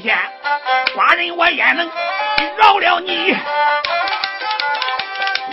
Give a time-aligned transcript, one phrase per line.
[0.00, 0.16] 天，
[0.94, 1.90] 寡人我也能
[2.56, 3.36] 饶了你，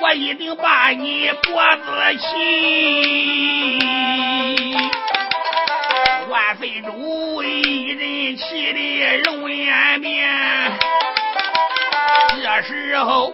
[0.02, 2.28] 我一定把你脖子起。
[6.30, 10.30] 万岁主一人气的容颜面，
[12.44, 13.34] 这时候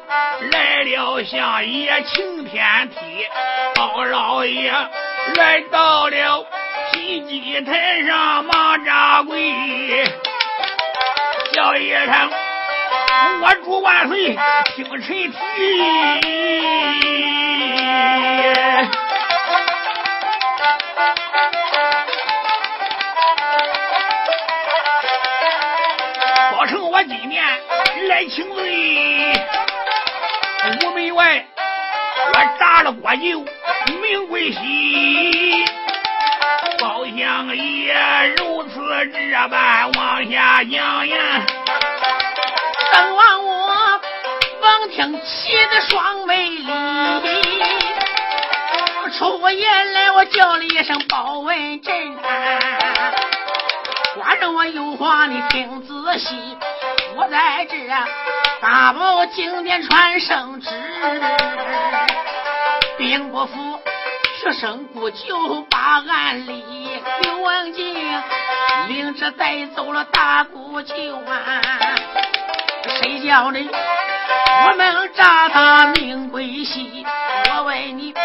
[0.51, 2.95] 来了相爷晴天梯，
[3.75, 6.45] 包老爷来到了
[6.93, 9.51] 祭祭台上忙着跪，
[11.61, 12.31] 叫一声
[13.43, 14.35] 我主万岁，
[14.75, 15.31] 听臣提。
[26.93, 27.43] 我今年
[28.07, 29.33] 来请罪，
[30.83, 31.45] 午门外
[32.33, 33.45] 我炸了锅酒，
[34.01, 35.70] 名贵喜。
[36.81, 37.93] 包相爷
[38.37, 38.71] 如此
[39.13, 41.15] 这般往下讲呀，
[42.91, 44.01] 等王我
[44.61, 46.65] 闻听气的双眉里，
[49.15, 52.17] 出言来我叫了一声包文正，
[54.17, 56.57] 寡人我有话你听仔细。
[57.15, 57.75] 我在这
[58.59, 60.69] 大宝经典传圣旨，
[62.97, 63.79] 兵部府
[64.41, 67.93] 学生不久把案理，刘文静
[68.87, 70.95] 领着带走了大姑舅
[71.27, 71.61] 啊，
[72.87, 77.05] 谁叫你我们诈他命归西？
[77.53, 78.15] 我问你，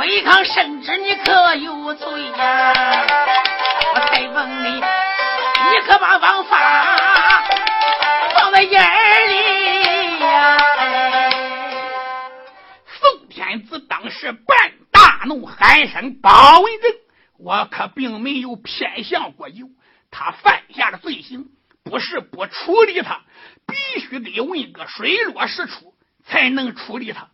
[0.00, 2.74] 违抗圣旨你可有罪呀？
[3.94, 6.58] 我再问你，你可把王法？
[8.34, 8.82] 放在眼
[9.28, 9.69] 里
[15.20, 16.92] 大怒，喊声：“包文正，
[17.36, 19.68] 我可并没有偏向过有
[20.10, 21.50] 他犯下的罪行，
[21.84, 23.20] 不是不处理他，
[23.66, 25.94] 必须得问个水落石出，
[26.24, 27.28] 才能处理他。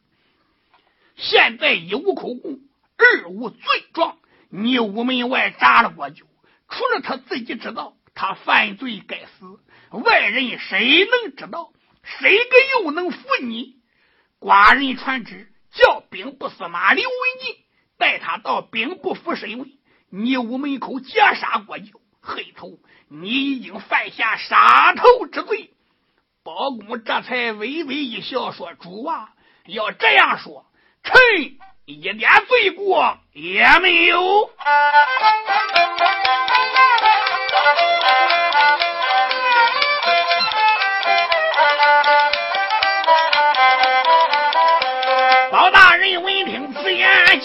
[1.15, 2.59] 现在一无口供，
[2.97, 3.61] 二无罪
[3.93, 4.19] 状，
[4.49, 6.27] 你屋门外炸了锅酒，
[6.69, 9.61] 除了他自己知道，他犯罪该死。”
[10.05, 11.71] 外人谁能知道？
[12.03, 13.77] 谁个又能服你？
[14.41, 17.57] 寡人传旨，叫兵部司马刘文静
[17.99, 19.71] 带他到兵部府审问。
[20.09, 25.71] 你屋门口劫杀国舅，黑头，你已经犯下杀头之罪。
[26.43, 29.31] 包公这才微微一笑，说：“主啊，
[29.67, 30.65] 要这样说，
[31.03, 31.13] 臣
[31.87, 34.51] 一点罪过也没有。”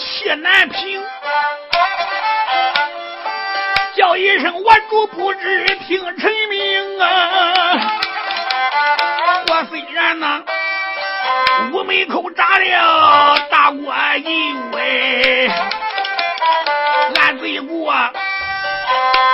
[0.04, 1.00] 气难平，
[3.96, 7.06] 叫一声我主不知听臣命啊！
[9.48, 10.42] 我虽然呢
[11.72, 13.92] 屋门口炸了大锅油
[14.78, 15.48] 哎，
[17.16, 17.94] 俺罪过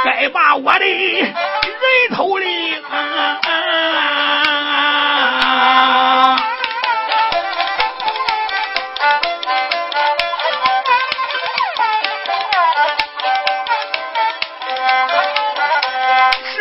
[0.05, 1.35] 该把我的人
[2.15, 3.41] 头领啊。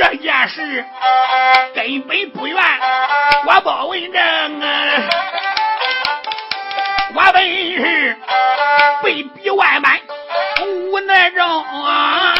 [0.09, 0.85] 这件事
[1.75, 2.55] 根本不愿
[3.45, 5.09] 我包文正啊，
[7.13, 8.17] 我本是
[9.03, 9.99] 被逼万般
[10.65, 12.33] 无奈中啊，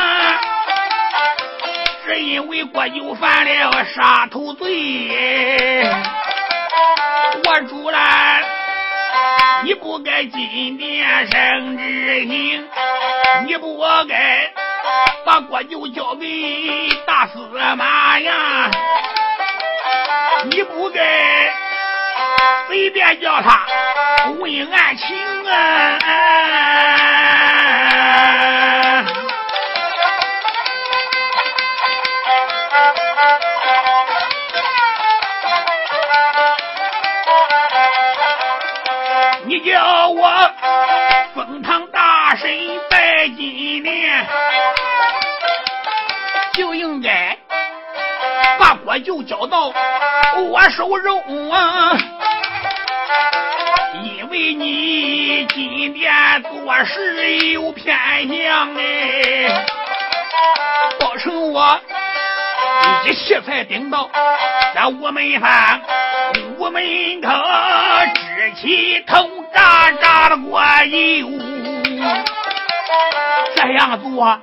[2.06, 5.84] 是因为国舅犯了杀头罪，
[7.44, 8.00] 我主了，
[9.66, 12.66] 你不该今天生之刑，
[13.46, 14.47] 你不该。
[15.28, 17.38] 把锅就交给大司
[17.76, 18.72] 马呀！
[20.50, 21.52] 你不该
[22.68, 23.66] 随便叫他
[24.40, 26.00] 问案情啊！
[39.44, 40.52] 你叫我
[41.36, 42.50] 封堂大神
[42.90, 44.26] 拜金莲。
[46.58, 47.38] 就应该
[48.60, 49.72] 把锅就交到
[50.50, 51.96] 我手中啊！
[54.04, 59.66] 因为你今天做事有偏向哎，
[61.00, 61.80] 造成我
[63.06, 64.10] 一气才顶到
[64.74, 65.80] 在屋门房
[66.58, 66.82] 屋门
[67.22, 67.30] 口
[68.16, 71.28] 支起头扎扎的锅油，
[73.56, 74.40] 这样做。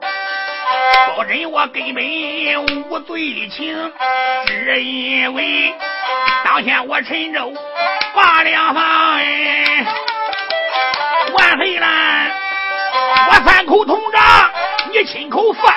[1.08, 2.04] 保真我根本
[2.90, 3.92] 无罪情，
[4.46, 5.74] 只因为
[6.44, 7.52] 当天我陈州
[8.14, 9.86] 把两方哎，
[11.32, 11.86] 万岁了，
[13.28, 14.50] 我三口同账，
[14.92, 15.74] 你亲口犯。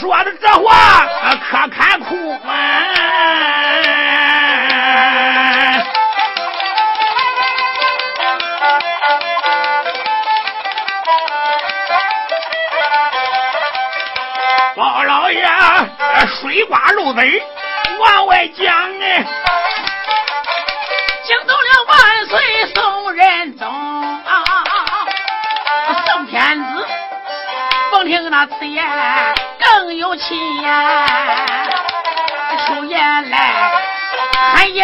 [0.00, 1.06] 说的这话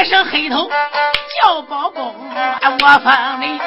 [0.07, 0.71] 声黑头
[1.43, 3.61] 叫包公，我封你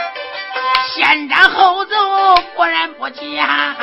[0.94, 1.96] 先斩后奏，
[2.56, 3.76] 果然不假，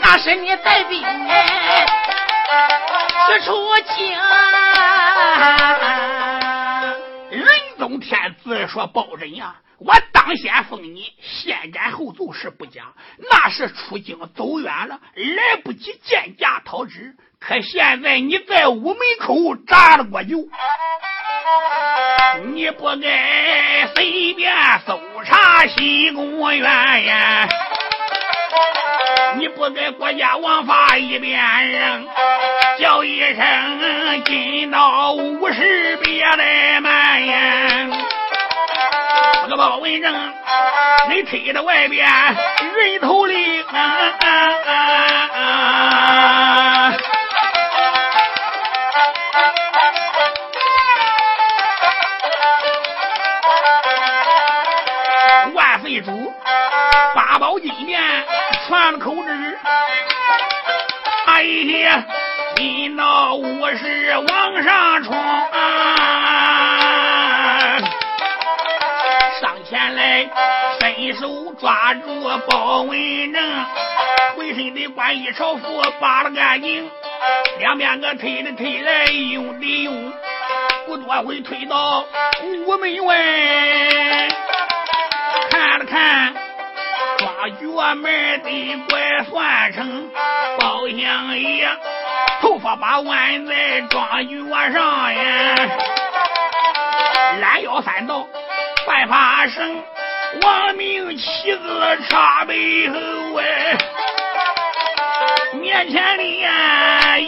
[0.00, 1.00] 那是你带兵
[3.28, 4.18] 去出京。
[7.78, 12.82] 宋天子说：“包拯呀，我当先封你，先斩后奏是不假。
[13.30, 17.14] 那是出京走远了，来不及见驾逃之。
[17.38, 20.36] 可现在你在屋门口扎了我酒，
[22.54, 24.52] 你不该随便
[24.86, 26.62] 搜查西宫院
[27.04, 27.48] 呀！
[29.38, 32.08] 你不该国家王法一边扔，
[32.80, 37.88] 叫一声金刀五十别来慢呀！
[39.42, 40.34] 这个包文正，
[41.10, 42.04] 你推到外边
[42.74, 43.78] 人头里啊
[44.20, 44.26] 啊
[45.34, 46.65] 啊！
[46.65, 46.65] 万
[57.46, 58.02] 八宝金殿
[58.66, 59.58] 传了口旨，
[61.26, 62.04] 哎呀，
[62.56, 65.62] 金刀五十往上冲啊！
[69.40, 70.28] 上前来
[70.80, 73.40] 伸手抓住包文正，
[74.36, 76.90] 浑身的官衣朝服扒了干净，
[77.60, 80.12] 两边个推的推来用的用，
[80.84, 82.04] 不多会推到
[82.42, 83.16] 屋门外，
[85.48, 86.34] 看了看
[87.48, 90.10] 庄角门的怪算成
[90.58, 91.68] 包相爷，
[92.40, 95.54] 头发把挽在庄角上呀，
[97.40, 98.26] 拦腰三道。
[98.86, 99.82] 办法生，
[100.42, 102.96] 亡命妻子插背后
[103.38, 103.76] 哎，
[105.54, 106.44] 面前里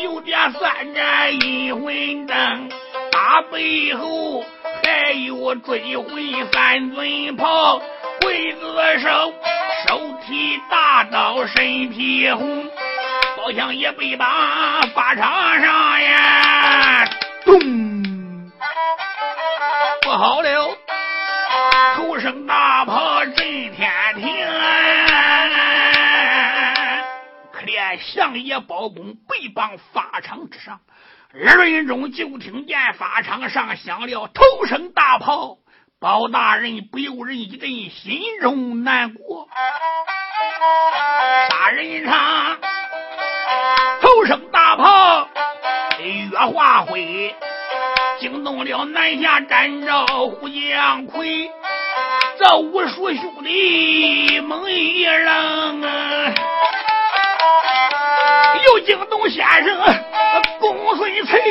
[0.02, 2.69] 有点三盏阴魂灯，
[3.12, 4.45] 打背后
[4.85, 7.81] 还有追魂三尊炮，
[8.21, 9.33] 刽子手
[9.88, 12.71] 手提大刀，身披红，
[13.38, 14.28] 好像也被绑
[14.95, 17.09] 法场上呀，
[17.47, 17.59] 咚，
[20.02, 20.76] 不好了！
[21.97, 23.35] 头声大炮震
[23.73, 24.30] 天庭，
[27.50, 30.80] 可怜相爷包公被绑法场之上，
[31.33, 35.57] 二人中就听见法场上响了头声大炮，
[36.00, 39.49] 包大人不由人一阵心中难过。
[41.50, 42.57] 杀人场
[44.00, 45.28] 头声大炮，
[45.99, 47.35] 月华辉
[48.21, 51.50] 惊动了南下战招胡将魁。
[52.38, 56.35] 这五叔兄弟猛一扔啊，
[58.64, 59.76] 又惊动先生
[60.61, 61.43] 公孙翠，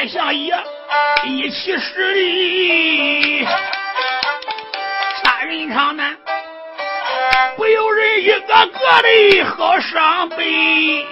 [0.00, 0.54] 众人等参见相爷。
[1.26, 3.44] 一起势力，
[5.22, 6.16] 杀人场呢，
[7.56, 11.06] 不由人一个个的好伤悲。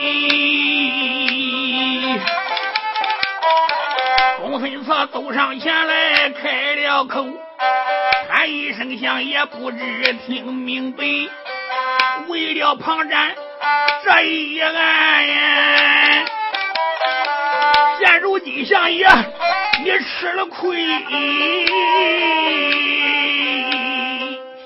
[4.40, 7.26] 公孙策走上前来开了口，
[8.28, 11.04] 喊一声响也不知听明白，
[12.28, 13.34] 为了旁战
[14.04, 15.97] 这一案。
[17.98, 19.06] 现如今，相爷
[19.82, 20.86] 你吃了亏。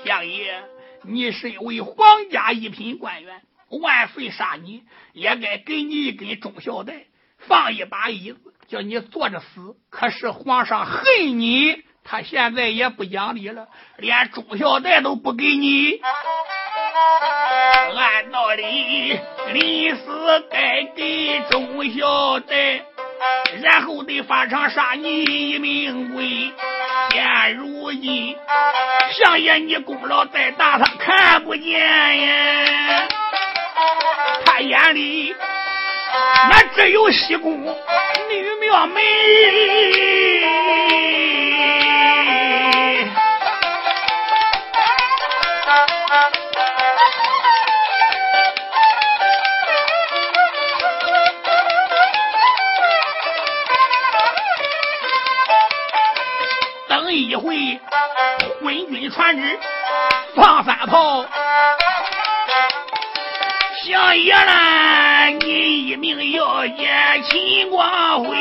[0.05, 0.63] 相爷，
[1.03, 4.83] 你身为皇家一品官员，万岁杀你
[5.15, 7.07] 也该给你一根忠孝带，
[7.39, 9.77] 放一把椅子，叫你坐着死。
[9.91, 16.01] 可是皇上恨你，他现在也不讲理了，连忠孝带都不给你。
[17.95, 19.19] 按道理，
[19.53, 22.85] 李四该给忠孝带。
[23.63, 26.53] 然后得发场杀你一命归。
[27.11, 28.37] 现如今，
[29.13, 33.09] 相爷你功劳再大，他看不见呀。
[34.45, 35.35] 他眼里
[36.51, 37.53] 那只有西宫
[38.31, 38.87] 女庙
[57.13, 57.19] 美。
[57.19, 57.79] 一回
[58.63, 59.59] 昏君传旨
[60.35, 61.27] 放三炮，
[63.85, 65.29] 相爷呢？
[65.41, 68.37] 你一命要见秦光辉，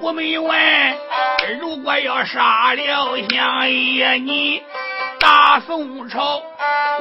[0.00, 0.96] 午门外
[1.60, 4.62] 如果要杀了相爷，你
[5.18, 6.40] 大宋朝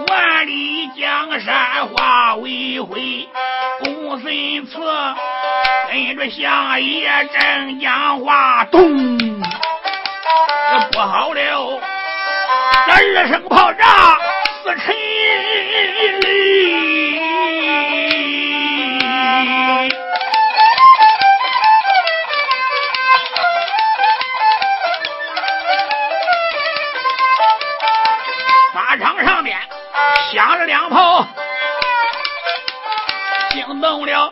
[0.07, 3.29] 万里江山化为灰。
[3.83, 5.15] 公孙策
[5.89, 9.17] 跟着相爷正讲话，咚，
[10.91, 11.81] 不好了！
[12.87, 14.19] 这二声炮炸
[14.63, 14.95] 四沉
[28.73, 29.57] 法场上面
[30.31, 31.27] 响了两炮。
[33.51, 34.31] 惊动了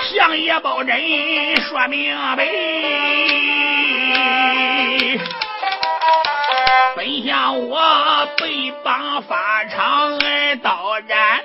[0.00, 0.96] 相爷包拯，
[1.60, 2.48] 说明白。
[6.96, 11.44] 本想我被绑法场挨刀斩，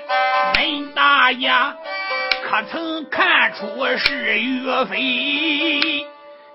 [0.54, 1.76] 恁大家
[2.44, 6.06] 可曾看出是岳飞？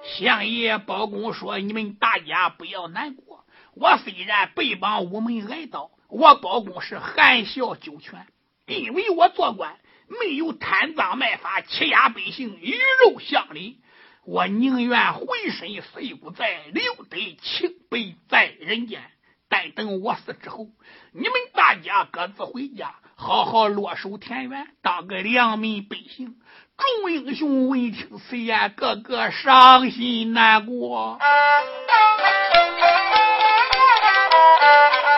[0.04, 3.46] 相爷包公说：“你们大家不要难过，
[3.76, 8.26] 我虽然被绑无门挨刀，我包公是含笑九泉，
[8.68, 13.80] 因为我做官。”没有贪赃卖法、欺压百姓、鱼肉乡里，
[14.26, 19.02] 我宁愿浑身碎骨在，留得清白在人间。
[19.50, 20.68] 待等我死之后，
[21.12, 26.36] 你们大家各自回家，好好落守田园，当个良民百姓。
[26.76, 31.20] 众英雄闻听此言，个个伤心难过。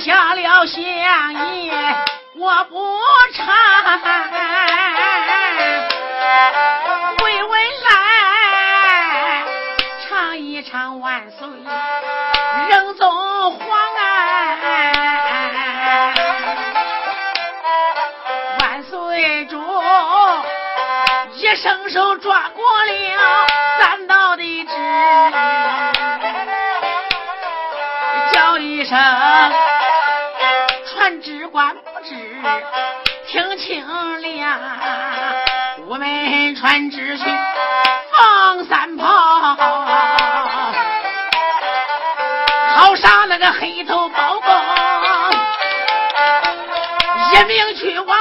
[0.00, 1.72] 下了相爷，
[2.36, 2.98] 我不
[3.34, 3.46] 唱，
[7.18, 9.44] 回文来
[10.08, 11.46] 唱一唱万岁，
[12.68, 14.00] 仁宗皇啊，
[18.60, 19.62] 万岁主
[21.34, 23.46] 一生手抓过了
[23.78, 24.72] 三道的旨，
[28.32, 29.61] 叫一声。
[32.02, 32.16] 只
[33.28, 34.58] 听清了，
[35.86, 37.24] 我们传旨去
[38.10, 39.06] 放三炮，
[42.74, 44.52] 好杀那个黑头包公，
[47.32, 48.18] 一命去往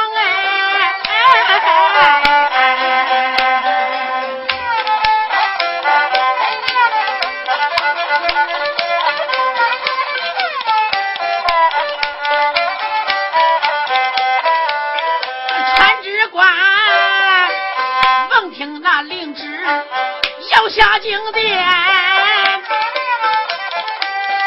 [20.92, 21.58] 下金殿，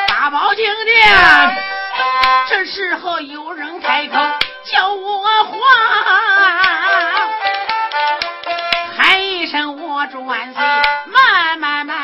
[0.09, 1.03] 大宝金殿。
[2.47, 4.19] 这时候有人开口
[4.71, 5.57] 叫我话，
[8.95, 10.63] 喊一声我主万岁，
[11.07, 11.97] 慢慢慢。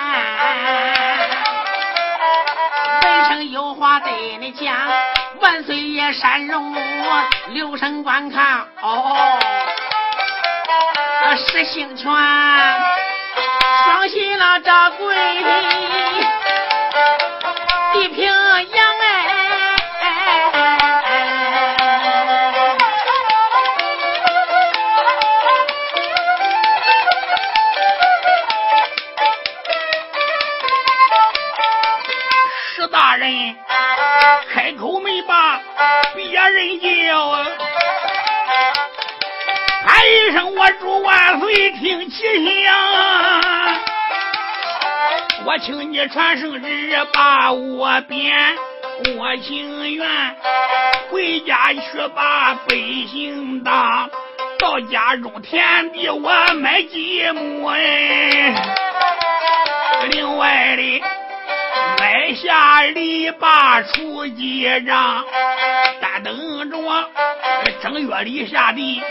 [3.03, 4.75] 本生有话对你讲，
[5.41, 6.75] 万岁爷山荣
[7.49, 9.39] 留神观看哦，
[11.37, 12.11] 实姓权，
[13.85, 15.15] 双喜那这贵
[17.93, 19.05] 地平阳哎。
[40.03, 43.10] 一声我祝万岁，听其响。
[45.51, 48.33] 我请你传圣旨，把我贬。
[49.19, 50.09] 我情愿
[51.11, 51.81] 回家去
[52.15, 52.77] 把百
[53.11, 54.09] 姓当，
[54.61, 58.55] 到家中田地我买几亩哎。
[60.13, 61.03] 另外的
[61.99, 65.25] 买下篱笆出几丈，
[66.01, 67.11] 但等着
[67.83, 69.03] 正月里下地。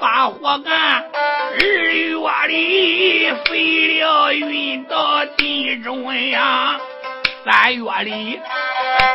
[0.00, 6.78] 把火干，二月里废了运到地中央，
[7.44, 8.40] 三月里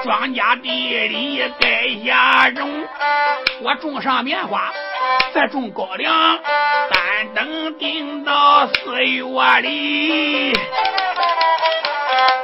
[0.04, 2.70] 庄稼地里该下种，
[3.62, 4.74] 我种上棉花，
[5.34, 6.40] 再种高粱，
[6.92, 9.24] 三等顶到四月
[9.62, 10.54] 里，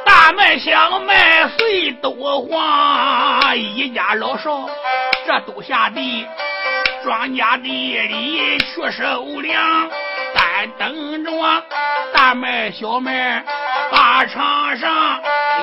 [0.05, 2.11] 大麦小麦穗都
[2.43, 4.69] 黄，一家老少
[5.27, 6.25] 这都下地。
[7.09, 9.89] 庄稼地里去收粮，
[10.35, 11.31] 单等着
[12.13, 13.43] 大麦、小麦
[13.91, 15.19] 把场上，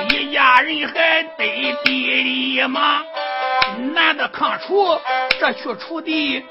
[0.09, 3.01] 一家人还得地里忙。
[3.93, 4.99] 男的扛锄，
[5.39, 6.43] 这去锄地；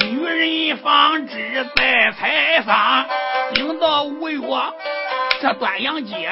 [0.00, 3.04] 女人纺织在采桑。
[3.52, 4.40] 顶到五月，
[5.42, 6.30] 这端阳节，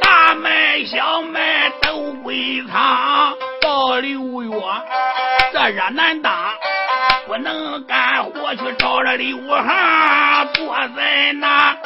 [0.00, 3.32] 大麦、小麦都归仓。
[3.60, 4.50] 到六月，
[5.52, 6.32] 这热难当。
[7.26, 11.76] 不能干活去找着刘行，坐在那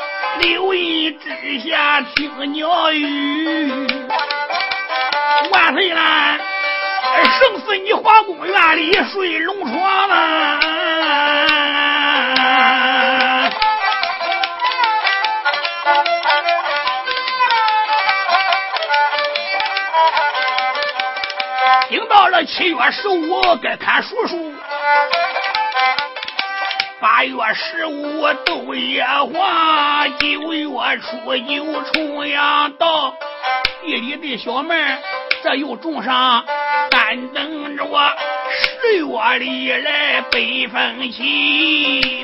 [0.40, 3.86] 柳荫之下听鸟语。
[5.52, 6.38] 万岁啦！
[7.40, 10.60] 生死你皇宫院里睡龙床啊！
[21.88, 24.52] 听到了七月十五该看叔叔。
[27.00, 33.14] 八月十五斗叶黄，九月初九重阳到，
[33.82, 35.00] 地里的小麦
[35.42, 36.44] 这又种上，
[36.90, 38.12] 但等着我
[38.82, 42.22] 十月里来北风起，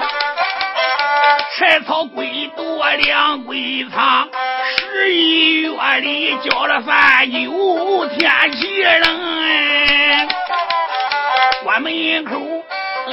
[1.56, 4.28] 柴草归多粮归仓，
[4.78, 10.28] 十一月里交了饭酒，天气冷哎，
[11.62, 12.40] 关门口。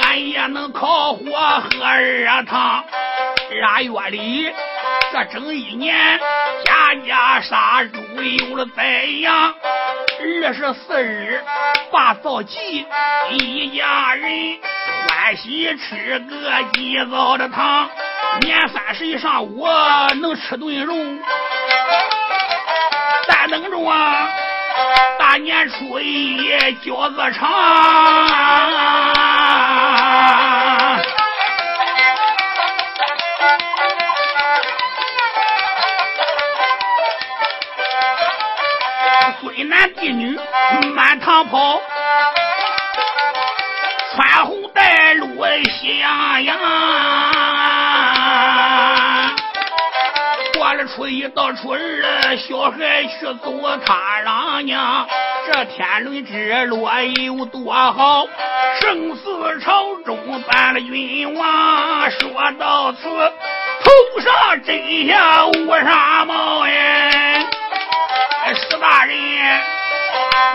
[0.00, 2.82] 俺也能烤火喝热汤，
[3.60, 4.50] 腊月里
[5.12, 5.94] 这整一年，
[6.64, 9.54] 家家杀猪有了宰羊。
[10.44, 11.44] 二十四日
[11.90, 12.86] 把灶祭，
[13.32, 14.58] 一家人
[15.24, 17.88] 欢喜吃个鸡糟的汤。
[18.40, 19.68] 年三十一上午
[20.20, 20.92] 能吃顿肉，
[23.28, 24.28] 但等着啊，
[25.20, 26.50] 大年初一
[26.84, 27.48] 饺子场。
[39.40, 40.36] 孙男弟女
[40.96, 41.80] 满堂跑，
[44.16, 44.61] 穿红
[44.92, 45.26] 带路
[45.80, 46.54] 喜洋洋。
[50.54, 55.06] 过了初一到初二，小孩去走他郎娘。
[55.50, 58.26] 这天伦之乐有多好？
[58.82, 62.10] 生死朝中办了君王。
[62.10, 67.40] 说到此，头上真下乌纱帽呀！
[68.54, 69.16] 史大人，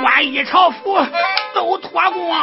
[0.01, 0.95] 官一朝服
[1.55, 2.37] 都脱光。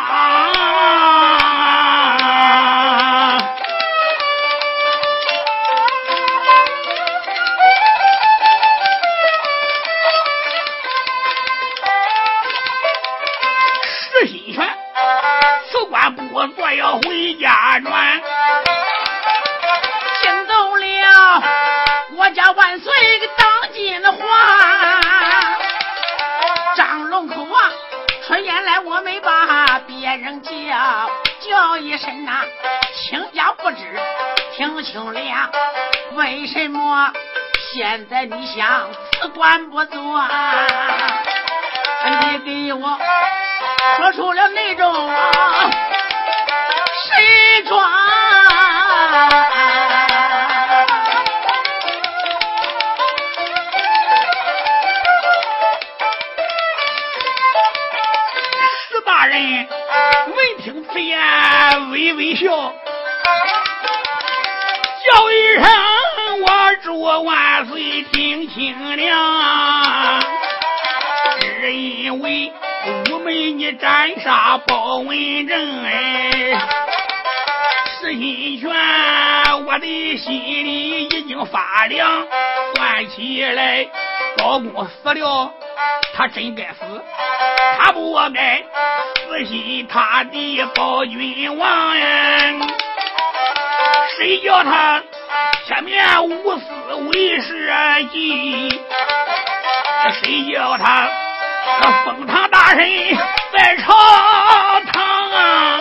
[16.56, 18.20] 我要回家转，
[20.22, 21.42] 听到了
[22.16, 24.18] 我家万岁个当今的话，
[26.76, 27.72] 张龙口啊，
[28.26, 30.50] 出言来我没把别人叫，
[31.48, 32.42] 叫一声呐，
[32.94, 33.76] 亲家不知
[34.56, 35.50] 听清了，
[36.12, 37.12] 为什么
[37.72, 38.88] 现在你想
[39.20, 40.24] 辞官不做？
[42.06, 42.98] 你给我
[43.96, 45.10] 说出了那种
[47.04, 47.90] 神状。
[58.88, 59.63] 史大人
[60.26, 62.46] 闻听此言，微微笑，
[65.02, 65.64] 叫一声
[66.42, 70.20] ：“我祝万岁听清了，
[71.40, 72.52] 只因为。”
[73.10, 76.52] 五妹，你斩杀包文正，哎，
[77.98, 78.70] 石心泉，
[79.64, 82.26] 我的心里已经发凉。
[82.74, 83.88] 算起来，
[84.36, 85.50] 包公死了，
[86.14, 87.02] 他真该死，
[87.78, 88.62] 他不该
[89.28, 92.06] 死心塌地保君王呀！
[94.16, 95.02] 谁叫他
[95.66, 96.64] 前面无私
[97.12, 97.54] 为社
[98.12, 98.80] 稷？
[100.22, 101.08] 谁叫他？
[102.04, 103.16] 封堂大人
[103.52, 103.92] 在朝
[104.92, 105.80] 堂啊！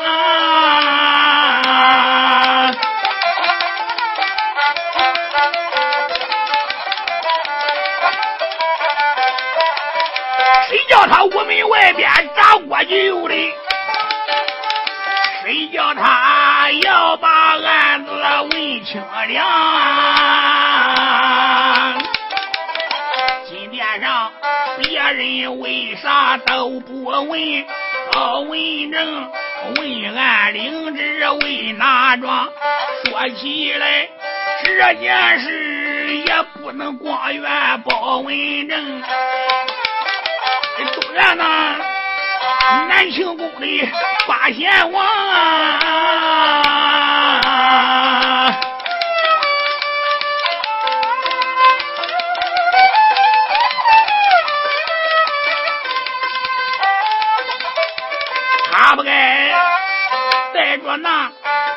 [10.93, 13.33] 叫他屋门外边炸锅酒的？
[15.41, 18.11] 谁叫他要把案子
[18.51, 19.41] 问清了？
[23.49, 24.31] 金殿上。
[24.81, 27.65] 别人为啥都不问？
[28.11, 29.31] 高文正
[29.77, 32.47] 问俺领旨为哪桩？
[33.05, 34.07] 说起来
[34.63, 38.35] 这件事也不能光怨包文
[38.67, 39.03] 正，
[40.95, 41.77] 都怨那
[42.87, 43.91] 南庆宫的
[44.27, 45.79] 八贤王啊！
[58.71, 59.51] 他不该
[60.53, 61.31] 带着那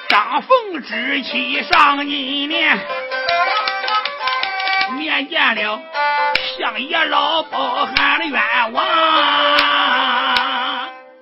[0.09, 2.79] 张凤之妻上你面，
[4.97, 5.81] 面见了
[6.59, 8.89] 相爷老包喊的冤枉。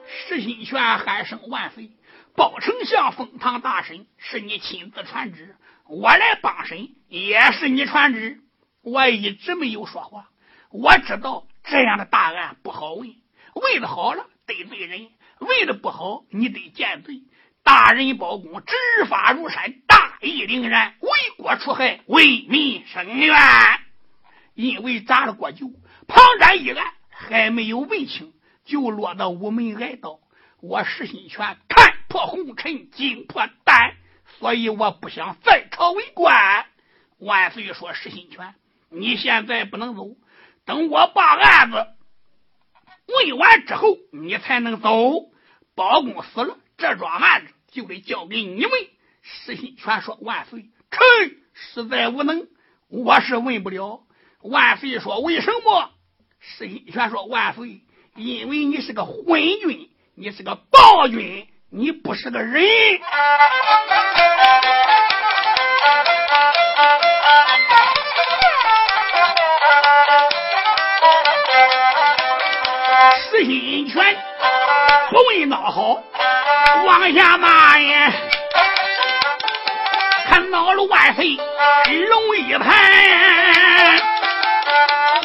[0.07, 1.90] 石心泉喊声万岁！
[2.37, 5.57] 包丞相封堂大审是你亲自传旨，
[5.88, 8.40] 我来帮审也是你传旨。
[8.83, 10.29] 我一直没有说话，
[10.70, 13.12] 我知道这样的大案不好问，
[13.55, 15.09] 问的好了得罪人。
[15.40, 17.23] 为的不好，你得见罪。
[17.64, 18.77] 大人包公执
[19.09, 23.35] 法如山，大义凛然，为国除害，为民伸冤。
[24.55, 25.71] 因为砸了锅酒，
[26.07, 28.33] 庞然一案还没有问清，
[28.64, 30.21] 就落到午门挨刀。
[30.61, 33.97] 我石心泉看破红尘，惊破胆，
[34.38, 36.67] 所以我不想再朝为官。
[37.19, 38.55] 万岁说：“石心泉，
[38.90, 40.17] 你现在不能走，
[40.64, 41.87] 等我把案子。”
[43.07, 44.90] 问完之后，你才能走。
[45.75, 48.71] 包公死了，这桩案子就得交给你们。
[49.21, 51.01] 石心泉说：“万岁，臣
[51.53, 52.47] 实在无能，
[52.88, 54.05] 我是问不了。”
[54.44, 55.90] 万岁说：“为什么？”
[56.38, 57.80] 石心泉说：“万岁，
[58.14, 62.62] 因为你是个昏君，你是个暴君，你不是个人。”
[73.30, 74.16] 石心泉
[75.11, 76.02] 不问闹好，
[76.87, 78.12] 往下骂呀！
[80.26, 81.37] 看恼了万岁
[82.09, 82.72] 龙一盘，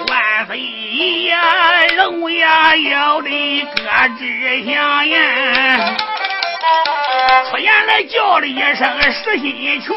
[0.07, 0.59] 万岁
[1.23, 1.37] 呀
[1.97, 3.29] 龙呀要的
[3.75, 3.81] 各
[4.17, 5.17] 支香呀！
[7.49, 9.95] 出言来叫了一声石心泉。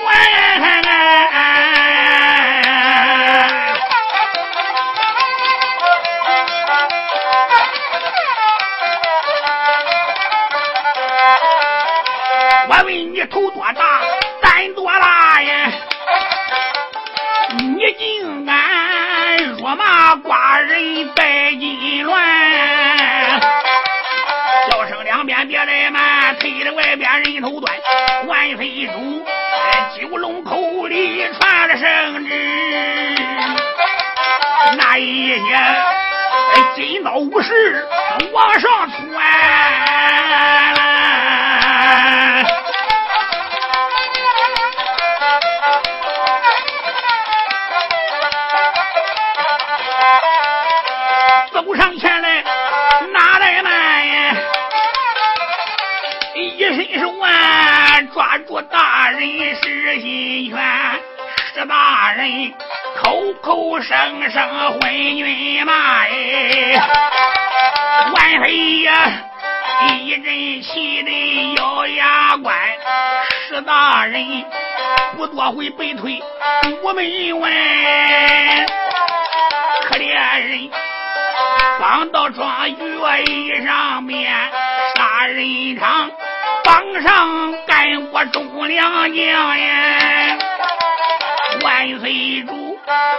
[12.69, 14.01] 我问你头多大，
[14.41, 15.71] 胆多大呀？
[17.59, 18.62] 你竟敢
[20.33, 22.11] 寡人拜金銮？
[24.71, 27.71] 叫声两边别来慢，推着外边人头断。
[28.27, 29.27] 万岁主，
[29.95, 32.33] 九龙口里传了圣旨，
[34.79, 35.42] 那一些
[36.77, 37.87] 金刀武士
[38.33, 38.97] 往上窜。
[51.53, 52.43] 走上前来，
[53.12, 54.35] 哪来慢呀？
[56.35, 59.21] 一伸手啊，抓住大人
[59.57, 60.59] 石心泉，
[61.55, 62.53] 石大人
[63.03, 65.73] 口口声声昏君骂
[66.05, 66.81] 哎，
[68.15, 69.11] 万岁呀！
[69.88, 72.57] 一阵气得咬牙关，
[73.49, 74.25] 石大人
[75.17, 76.23] 不多会被退
[76.83, 78.67] 午门外，
[79.88, 80.09] 可怜
[80.41, 80.71] 人
[81.81, 84.33] 绑到庄院上面
[84.97, 86.11] 杀人场，
[86.64, 90.38] 榜上干过忠良将呀，
[91.62, 92.79] 万岁主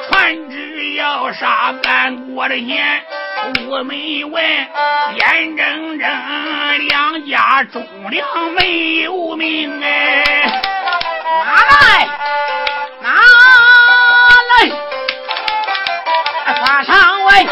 [0.09, 3.03] 传旨要杀干国的贤。
[3.43, 4.41] 午门外，
[5.15, 6.09] 眼睁睁
[6.87, 10.61] 两家忠良没有命哎！
[11.43, 12.07] 拿来，
[13.01, 13.09] 拿
[14.49, 14.53] 来！
[16.61, 17.47] 马上喂，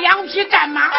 [0.00, 0.90] 两匹战马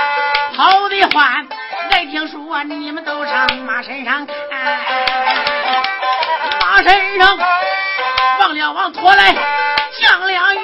[0.55, 1.47] 跑得欢。
[1.91, 4.35] 爱听说你们都上马身上看，
[6.61, 7.37] 马身上
[8.39, 9.33] 王了王拖来
[10.01, 10.63] 将两员。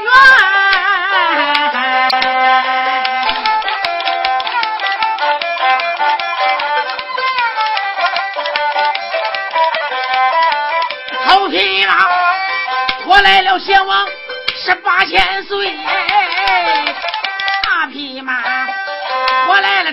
[13.22, 14.08] 来了，先王
[14.56, 15.78] 十八千岁，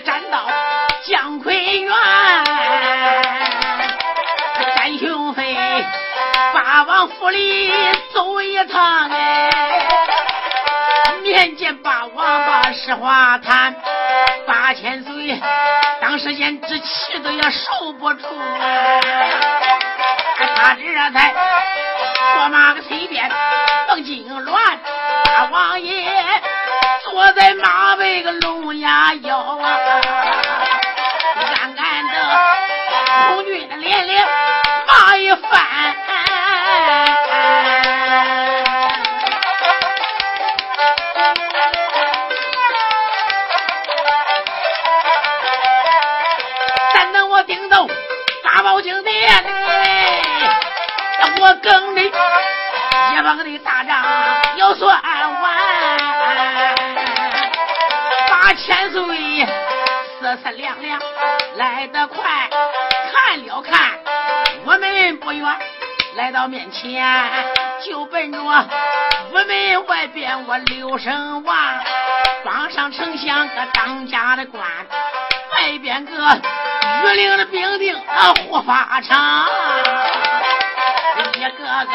[0.00, 0.46] 斩，到
[1.06, 1.94] 姜奎元，
[4.76, 5.56] 战雄飞，
[6.52, 7.72] 八王府里
[8.12, 9.50] 走一趟哎，
[11.22, 13.74] 面见八王把实话谈，
[14.46, 15.40] 八千岁
[16.00, 19.00] 当时间之气都要受不住啊，
[20.56, 20.82] 他这
[21.12, 21.34] 才。
[22.38, 23.30] 我马个随便
[23.88, 24.52] 蹦金銮，
[25.24, 26.04] 大王爷
[27.08, 29.78] 坐在马背个龙牙腰啊，
[31.54, 32.14] 暗暗的
[33.28, 34.26] 红军的连连
[34.86, 35.62] 骂一番。
[46.92, 47.86] 咱等我顶到
[48.44, 49.44] 大宝金殿，
[51.40, 52.02] 我更得。
[52.02, 54.02] 一帮的大仗
[58.66, 59.46] 千岁
[60.18, 61.00] 四四两两
[61.54, 62.50] 来得快，
[63.12, 63.92] 看了看
[64.64, 65.56] 我们不远，
[66.16, 67.06] 来到面前
[67.84, 71.56] 就奔着屋门外边我刘声王，
[72.42, 76.12] 装上丞相个当家的官，外边个
[77.04, 79.46] 御林的兵丁啊护法场。
[81.16, 81.86] 一个个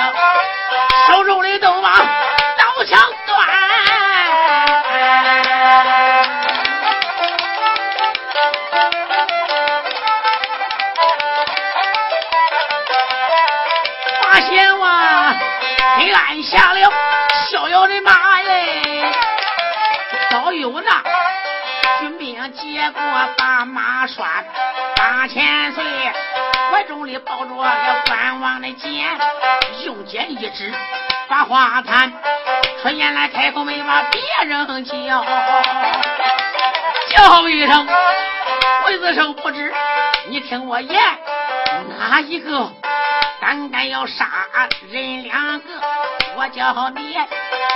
[1.07, 2.97] 手中的都把刀枪
[16.21, 16.91] 黑暗下了
[17.49, 19.11] 逍遥的马耶，
[20.29, 21.03] 早有那
[21.99, 23.01] 军兵接过
[23.37, 24.23] 把马拴，
[24.95, 25.83] 八千岁。
[26.71, 29.05] 怀中里抱着了关王的剑，
[29.83, 30.71] 用剑一指
[31.27, 32.13] 把话谈，
[32.81, 35.25] 春言来开口没把别人叫，
[37.09, 37.87] 叫一声
[38.85, 39.73] 刽子手不知，
[40.29, 41.01] 你听我言，
[41.99, 42.71] 哪一个
[43.41, 44.29] 胆敢要杀
[44.89, 45.80] 人两个？
[46.41, 47.15] 我叫你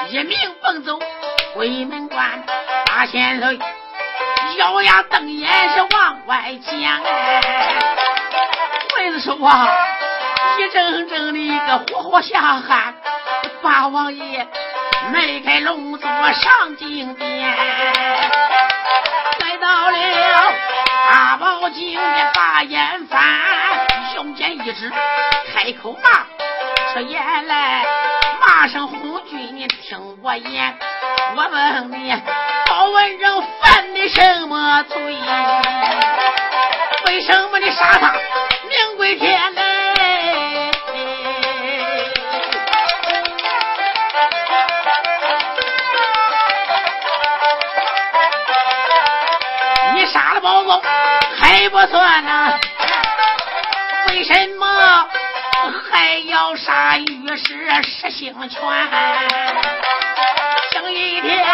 [0.10, 0.98] 一命奔走
[1.54, 2.44] 鬼门关，
[2.88, 3.60] 八仙岁
[4.58, 7.00] 咬牙瞪眼是往外讲。
[8.90, 9.70] 刽子手啊，
[10.58, 12.96] 一阵阵的一个活活下汗。
[13.62, 14.48] 八王爷
[15.14, 17.56] 迈开龙座上金殿，
[19.42, 19.98] 来到了
[21.12, 23.22] 八宝金殿把眼翻，
[24.16, 24.92] 用剑一指
[25.54, 26.26] 开口骂，
[26.96, 27.86] 出言来
[28.66, 30.76] 骂声红军，你听我言，
[31.36, 32.12] 我问你，
[32.66, 35.16] 包文正犯的什么罪？
[37.06, 38.12] 为什么你杀他？
[38.12, 40.72] 名归天嘞！
[49.94, 50.82] 你杀了包公
[51.40, 52.60] 还不算呢，
[54.10, 54.55] 为什么
[55.92, 58.62] 还要杀御史石兴全？
[60.72, 61.46] 这一天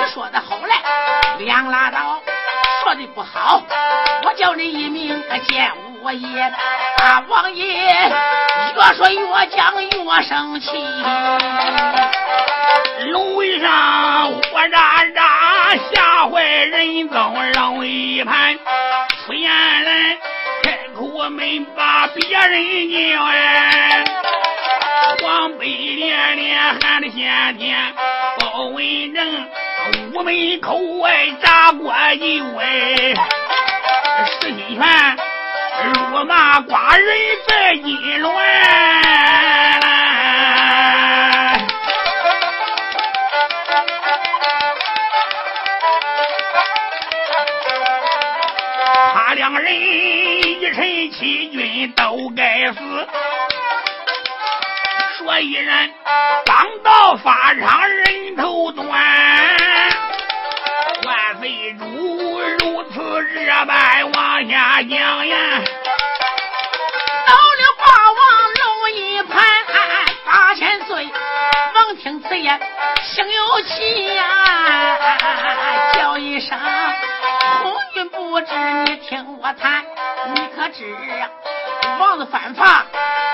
[0.00, 0.76] 你说的好来，
[1.38, 2.20] 两拉倒。
[2.82, 3.62] 说的不好，
[4.24, 6.52] 我叫你一名见我爷，
[6.96, 9.90] 大王爷越说越讲越
[10.22, 10.68] 生气，
[13.10, 18.58] 楼上火渣渣吓坏人遭绕一盘，
[19.26, 19.50] 出言
[19.84, 20.17] 来
[21.28, 24.04] 开口没把别人叫哎，
[25.22, 27.76] 黄背连连喊的先天
[28.38, 29.48] 包文正。
[30.14, 33.14] 屋门口外炸过油哎，
[34.40, 35.16] 石金泉
[35.94, 37.06] 辱骂寡人
[37.46, 39.97] 在金銮。
[49.28, 52.78] 他两人一臣欺君都该死，
[55.18, 55.92] 说一人
[56.46, 58.98] 刚到法场人头断，万
[61.40, 65.36] 岁主如此这般往下讲呀。
[67.26, 68.18] 到了霸王
[68.54, 69.44] 龙一盘
[70.24, 71.06] 八千岁，
[71.74, 72.58] 王听此言
[73.04, 74.24] 心有气呀，
[75.92, 76.58] 叫一声。
[77.62, 78.54] 红军不知
[78.84, 79.84] 你听我谈，
[80.34, 80.94] 你可知
[81.98, 82.86] 王子犯法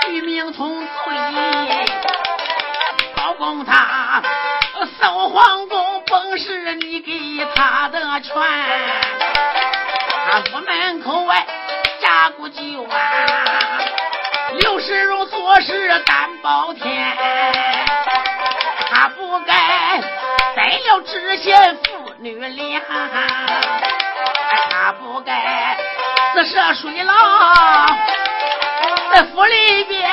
[0.09, 0.87] 与民同罪？
[3.15, 4.21] 包公他
[4.99, 8.33] 搜皇宫，本是你给他的权。
[10.27, 11.45] 他府门口外
[12.01, 12.97] 扎古酒啊，
[14.57, 17.17] 刘世荣做事担包天，
[18.91, 20.01] 他不该
[20.55, 21.77] 宰了知县
[22.25, 22.81] 女俩。
[24.71, 25.77] 他不该
[26.33, 27.13] 自射水牢，
[29.13, 30.09] 在府里边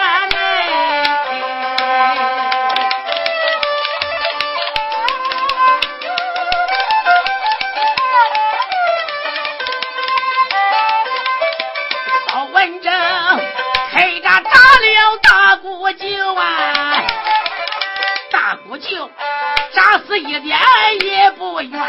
[19.75, 20.59] 扎死一点
[21.05, 21.81] 也不冤。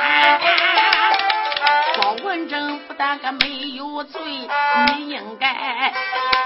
[2.02, 4.22] 包文正不但个没有罪，
[4.96, 5.94] 你应该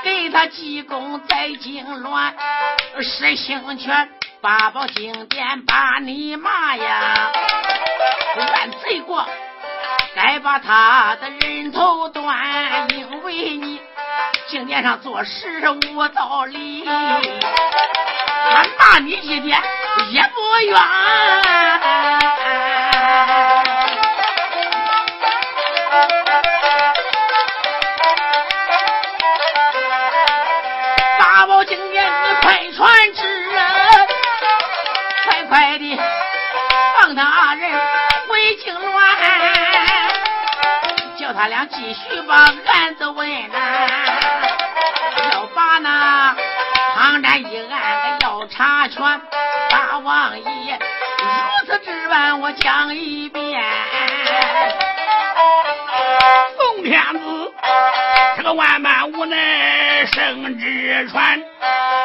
[0.03, 2.33] 给他济公在金銮，
[3.01, 4.09] 施兴权
[4.41, 7.31] 八宝金殿把你骂呀！
[8.37, 9.25] 万罪过，
[10.15, 13.79] 该把他的人头断，因为你
[14.47, 19.59] 金殿上做事无道理，他骂你一点
[20.09, 20.77] 也不冤。
[32.41, 33.21] 快传旨，
[35.25, 35.99] 快快的，
[37.01, 37.69] 放他二人
[38.27, 40.11] 回京来，
[41.19, 43.57] 叫他俩继续把案子问呐，
[45.33, 46.35] 要把那
[46.95, 49.21] 唐山一案要查全。
[50.07, 50.79] 大王爷
[51.19, 53.61] 如此之般，我讲一遍。
[56.57, 57.53] 奉天子，
[58.37, 61.37] 这个万般无奈圣旨传，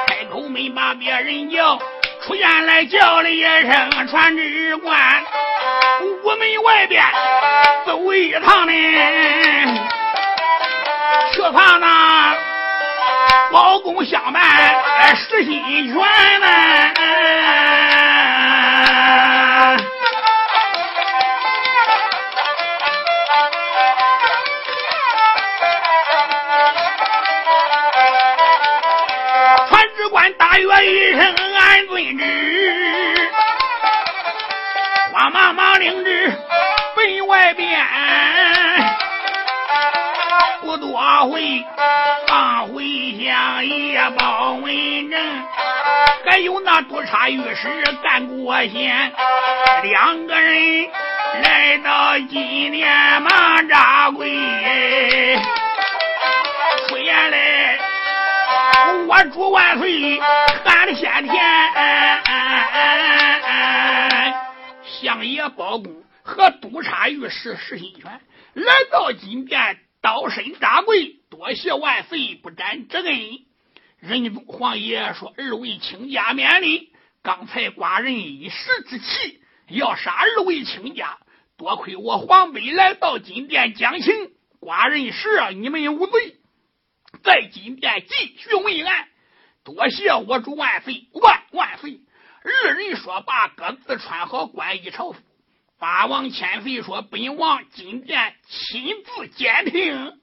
[0.09, 1.79] 开口没把别人叫。
[2.27, 5.25] 出言来叫了一声传旨官，
[6.25, 7.05] 屋门外边
[7.87, 8.73] 走一趟呢，
[11.35, 12.35] 却怕那
[13.53, 14.43] 包公相伴
[15.15, 16.49] 失心全呢。
[29.69, 33.31] 传旨官大约一声俺遵旨，
[35.13, 36.33] 慌忙忙领旨
[36.97, 37.79] 奔外边，
[40.61, 41.65] 不多会
[42.29, 42.85] 放回
[43.19, 45.21] 乡也报文正，
[46.25, 47.69] 还有那督察御史
[48.03, 49.13] 干国贤，
[49.83, 50.89] 两个人
[51.43, 54.31] 来到金殿忙扎跪，
[56.89, 57.79] 出言来。
[59.09, 60.21] 我祝万岁
[60.65, 61.35] 喊的先天，
[64.85, 68.21] 相爷包公和督察御史石心权
[68.55, 73.39] 来到金殿，刀身扎跪，多谢万岁不斩之恩。
[74.01, 76.93] 仁宗皇爷说：“二位卿家免礼，
[77.23, 81.19] 刚才寡人一时之气，要杀二位卿家，
[81.57, 84.13] 多亏我皇辈来到金殿讲情，
[84.61, 86.37] 寡人赦你们无罪。”
[87.23, 89.07] 在金殿继续问案，
[89.63, 92.01] 多谢我主万岁万万岁！
[92.43, 95.21] 二人说罢，各自穿好官衣朝服。
[95.83, 100.21] 八王千岁说：“本王金殿亲自监听。”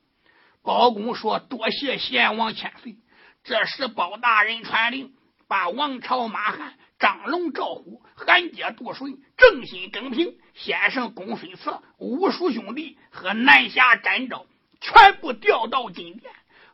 [0.64, 2.96] 包公说：“多谢贤王千岁。”
[3.44, 5.12] 这时包大人传令，
[5.50, 14.46] 把王朝、马汉、张龙、赵虎、韩杰、杜顺、郑兴、耿平、先生公孙策、五叔兄弟和南侠展昭
[14.80, 16.32] 全部调到金殿。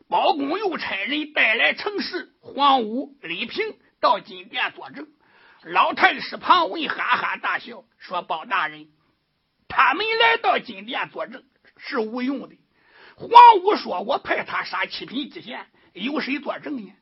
[0.08, 5.08] 包公又差人带来城市黄武、李平到金殿作证。
[5.66, 8.86] 老太师庞文哈哈大笑说：“包大人，
[9.66, 11.42] 他们来到金殿作证
[11.76, 12.56] 是无用的。
[13.16, 13.30] 黄
[13.64, 16.92] 武说：“我派他杀七品知县，有谁作证呢？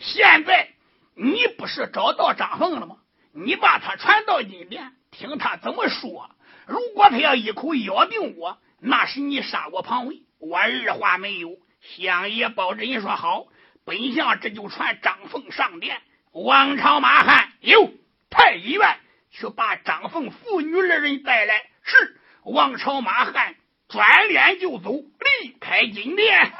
[0.00, 0.70] 现在
[1.14, 2.96] 你不是找到张凤了吗？
[3.30, 6.28] 你把他传到金殿，听他怎么说。
[6.66, 11.50] 如果他要一口咬定我，那是你杀我庞伟，我二话没有。
[11.82, 13.46] 相爷保人说好，
[13.84, 16.02] 本相这就传张凤上殿。
[16.32, 17.92] 王朝马汉有
[18.30, 18.96] 太医院
[19.30, 21.62] 去把张凤父女二人带来。
[21.82, 23.54] 是王朝马汉
[23.88, 26.52] 转脸就走，离开金殿。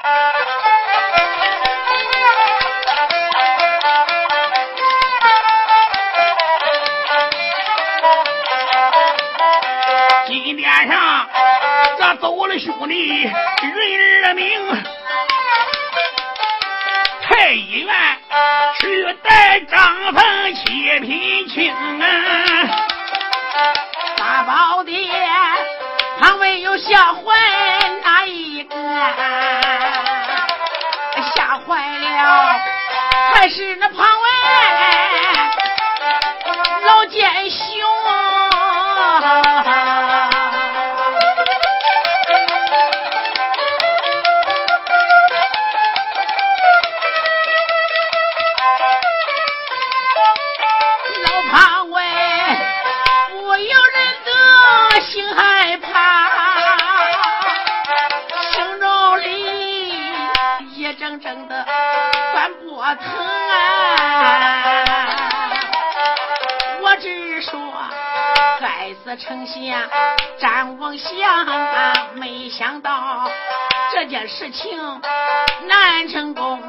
[10.27, 11.29] 金殿上，
[11.97, 14.98] 这走了兄弟人二名。
[17.39, 17.95] 太医院
[18.81, 22.05] 去带张凤七品清啊。
[24.17, 25.09] 大宝殿
[26.19, 27.21] 旁边有吓坏
[28.03, 28.75] 哪一个？
[31.33, 32.59] 吓坏了，
[33.33, 34.27] 还是那旁外
[36.87, 37.88] 老奸雄。
[74.39, 75.01] 事情
[75.67, 76.63] 难成功。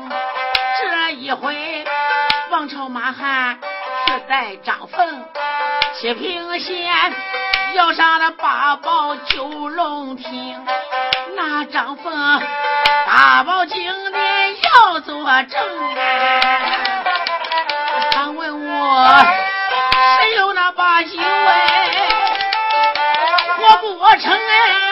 [0.81, 1.85] 这一回，
[2.51, 3.61] 王朝马汉
[4.09, 5.25] 去带张凤，
[5.95, 7.15] 七平县
[7.75, 10.67] 要上了八宝九龙亭，
[11.37, 12.43] 那张凤
[13.07, 15.55] 八宝金殿要作证。
[18.11, 19.25] 他问我
[20.19, 21.89] 谁有那八九哎？
[23.61, 24.90] 我不成哎，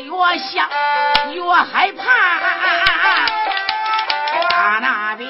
[0.00, 0.68] 越想，
[1.32, 2.04] 越害怕，
[4.50, 5.28] 他那边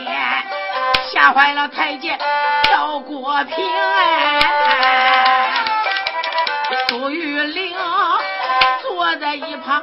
[1.13, 2.19] 吓坏了太监
[2.65, 4.41] 赵国平哎，
[6.89, 7.77] 朱玉玲。
[8.83, 9.83] 坐在一旁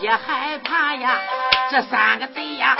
[0.00, 1.10] 也害怕呀，
[1.70, 2.76] 这三个贼呀，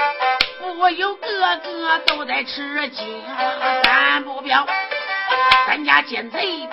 [0.79, 3.23] 我有个个都在吃惊。
[3.83, 4.67] 咱不表，
[5.67, 6.69] 咱家奸贼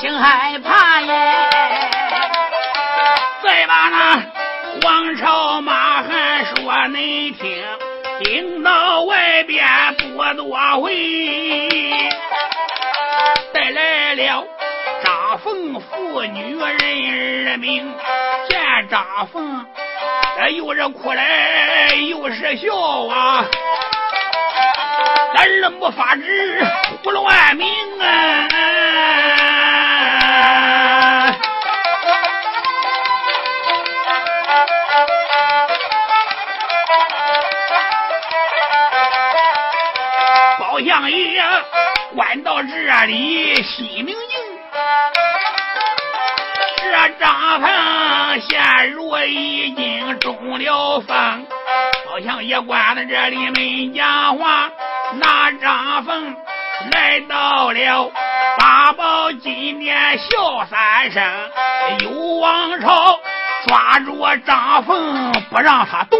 [0.00, 2.01] 心害怕耶。
[3.42, 4.22] 再把那
[4.84, 7.64] 王朝马汉说恁听，
[8.22, 9.66] 听到外边
[9.96, 11.68] 多多回，
[13.52, 14.46] 带来了
[15.02, 15.22] 张。
[15.38, 17.92] 凤妇女人二名
[18.48, 19.66] 见张凤，
[20.54, 22.76] 又是哭来又是笑
[23.08, 23.44] 啊！
[25.34, 26.22] 咱二没法子
[27.02, 27.66] 胡乱名
[27.98, 28.48] 啊！
[40.72, 41.42] 包相爷
[42.16, 44.16] 关到这里，心明镜。
[46.80, 47.70] 这张凤
[48.48, 51.46] 现如已经中了风，
[52.08, 54.70] 好像也关在这里没讲话。
[55.20, 56.34] 那张凤
[56.90, 58.10] 来到了
[58.58, 61.22] 八宝金殿，笑三声。
[62.00, 63.20] 有王朝
[63.66, 66.18] 抓住张凤，不让他动。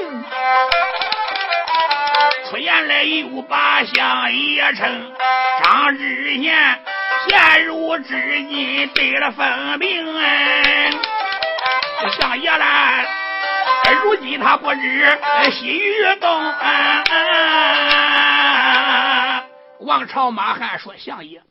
[2.53, 5.15] 出言来又把相爷称
[5.65, 6.85] 张知县。
[7.27, 10.05] 现如至今得了疯病，
[12.03, 13.07] 这相爷来，
[14.03, 15.19] 如今他不知
[15.53, 16.55] 西域东。
[19.81, 21.43] 王朝马汉说：“相爷，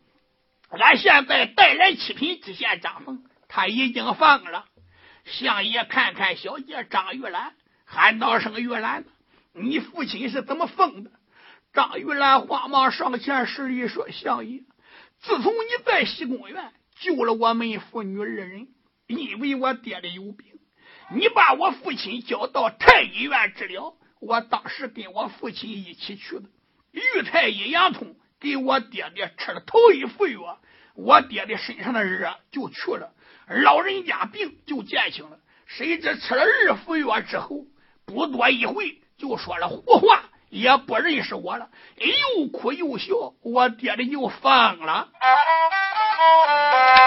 [0.70, 4.66] 俺现在带来七品知县张凤，他已经放了。
[5.26, 7.54] 相爷看看小姐张玉兰，
[7.88, 9.04] 喊道声玉兰，
[9.54, 11.12] 你父亲是怎么疯的？”
[11.74, 14.64] 张玉兰慌忙上前施礼说：“相爷。”
[15.22, 18.68] 自从你在西公园救了我们父女二人，
[19.08, 20.60] 因为我爹的有病，
[21.14, 23.94] 你把我父亲交到太医院治疗。
[24.20, 26.44] 我当时跟我父亲一起去的，
[26.92, 30.60] 玉太医杨通给我爹爹吃了头一副药，
[30.96, 33.14] 我爹爹身上的热就去了，
[33.48, 35.40] 老人家病就减轻了。
[35.68, 37.66] 谁知吃了二副药之后，
[38.06, 41.68] 不多一会就说了胡话，也不认识我了，
[41.98, 43.14] 又哭又笑，
[43.44, 45.08] 我爹的又疯了。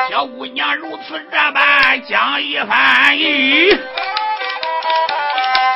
[0.09, 3.19] 小姑娘如此这般讲一番，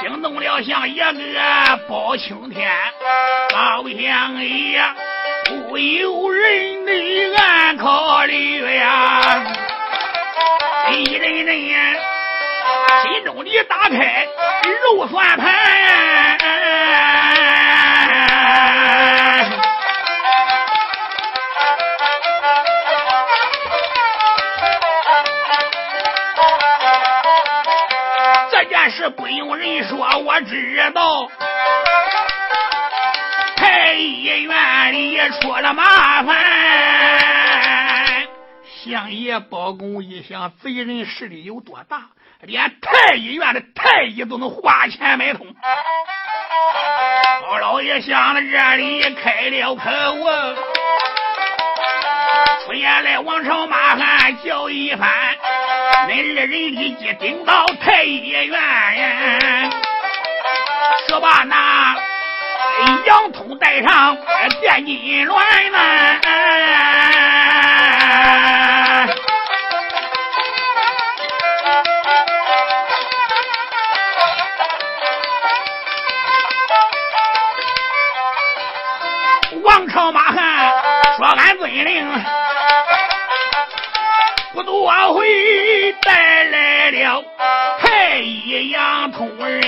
[0.01, 1.13] 惊动了像一个
[1.89, 2.71] 包青天，
[3.53, 4.95] 好像哎
[5.47, 9.43] 不由人的暗考虑呀，
[10.93, 12.18] 一阵阵
[13.03, 14.27] 心中的打开
[14.85, 16.39] 肉算盘。
[28.51, 31.31] 这件事不用人说，我知道。
[33.57, 36.37] 太医院里出了麻烦，
[38.85, 42.11] 相爷包公一想，贼人势力有多大，
[42.43, 45.45] 连太医院的太医都能花钱买通。
[47.43, 50.55] 包老爷想到这里，开了口啊，
[52.65, 55.11] 出言来王朝马汉叫一番。
[56.07, 59.71] 恁二人立即顶到太医院，
[61.09, 61.97] 说把那
[63.05, 64.17] 杨通带上
[64.61, 66.21] 电金銮呐，
[79.99, 80.73] 王朝马汉
[81.17, 82.07] 说俺遵令。
[84.53, 87.25] 不多会带来了
[87.81, 89.61] 太医杨通人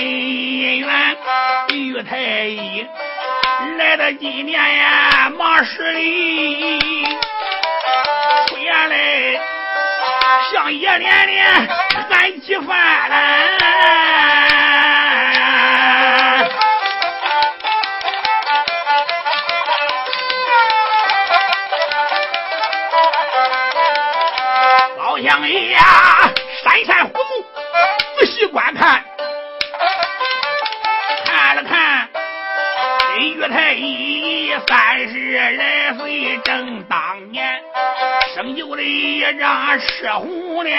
[0.79, 1.17] 员，
[1.73, 2.87] 玉太医
[3.77, 6.79] 来到今年呀，忙十里，
[8.57, 9.39] 原来
[10.53, 11.67] 向爷连连
[12.09, 14.70] 喊几番了。
[25.23, 25.79] 哎呀，
[26.63, 27.45] 山山虎目，
[28.17, 29.03] 仔细观看，
[31.25, 32.09] 看了看，
[33.19, 37.61] 玉太医三十来岁正当年，
[38.33, 40.75] 生就的一张赤红脸，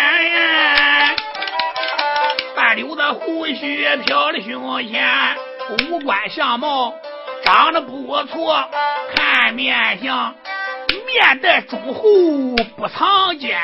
[2.57, 5.09] 半溜的胡须飘的胸前，
[5.89, 6.93] 五官相貌
[7.45, 8.69] 长得不错，
[9.15, 10.35] 看面相。
[11.13, 12.03] 面带忠厚
[12.77, 13.61] 不藏奸，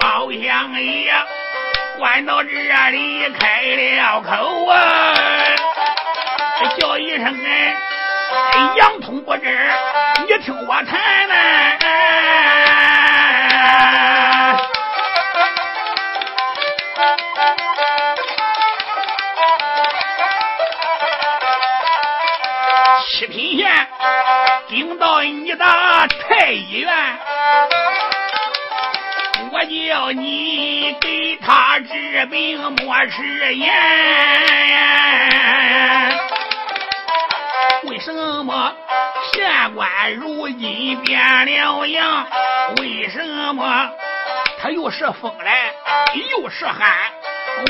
[0.00, 1.14] 包相爷
[1.96, 2.50] 关到这
[2.90, 5.14] 里开了口啊，
[6.78, 7.76] 叫一声哎，
[8.78, 9.70] 杨通不知，
[10.26, 11.34] 你听我谈呐。
[23.08, 23.68] 七品县
[24.72, 26.90] 顶到你的太医院，
[29.50, 33.70] 我叫你给他治病莫食言。
[37.84, 38.14] 为什
[38.44, 38.74] 么
[39.34, 42.26] 县官如今变了样？
[42.80, 43.90] 为什么
[44.58, 45.70] 他又是疯来
[46.40, 46.88] 又是寒？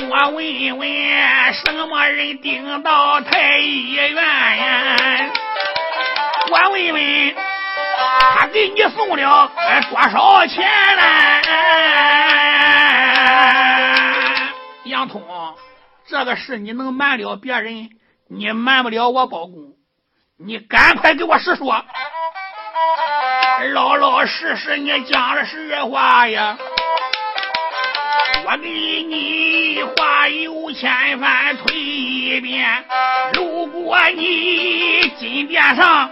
[0.09, 4.97] 我问问，什么人顶到太医院呀？
[6.51, 7.35] 我问问，
[8.37, 9.51] 他给你送了
[9.91, 10.65] 多少钱
[10.97, 11.03] 呢？
[14.85, 15.23] 杨通，
[16.07, 17.91] 这个事你能瞒了别人，
[18.29, 19.75] 你瞒不了我包公。
[20.45, 21.85] 你赶快给我实说，
[23.73, 26.59] 老老实实，你讲的实话呀。
[28.45, 28.69] 我给
[29.05, 31.73] 你话有千万推
[32.33, 32.67] 一遍，
[33.35, 36.11] 如果你金殿上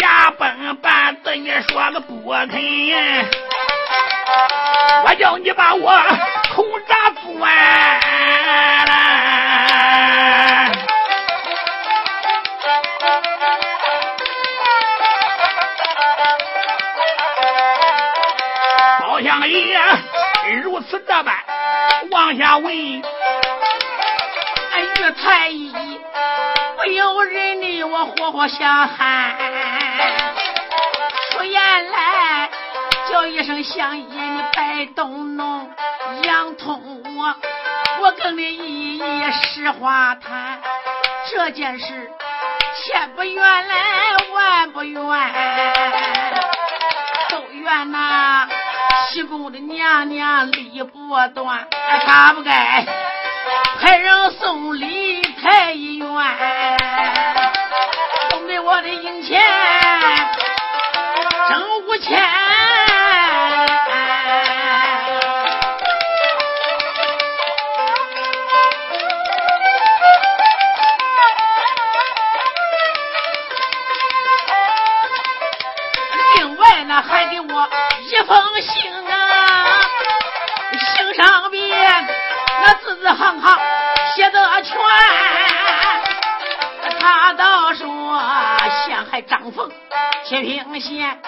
[0.00, 3.28] 牙崩半子，你说个不肯，
[5.04, 5.92] 我叫你把我
[6.54, 7.28] 空闸钻
[8.86, 8.92] 了。
[19.02, 19.78] 包相爷
[20.62, 21.34] 如此这般。
[22.10, 22.72] 往下问，
[25.12, 25.72] 太医
[26.76, 29.36] 不由人的我活活想喊，
[31.32, 32.48] 出言来
[33.10, 35.70] 叫一声相爷你别动怒，
[36.22, 37.34] 杨通我
[38.00, 40.60] 我跟你一一实话谈，
[41.30, 42.10] 这件事
[42.76, 45.02] 千不怨来万不怨，
[47.30, 48.48] 都怨那。
[49.10, 51.66] 西宫的娘娘理不断，
[52.04, 52.84] 他不该
[53.80, 56.06] 派人送礼太医院，
[58.30, 59.40] 送给我的银钱
[61.48, 62.20] 整五千，
[76.36, 77.68] 另外呢还给我
[78.02, 78.87] 一封信
[82.88, 83.58] 字字行行
[84.16, 84.78] 写的全。
[86.98, 88.18] 他倒说
[88.86, 89.70] 陷害张凤
[90.24, 91.20] 铁平县，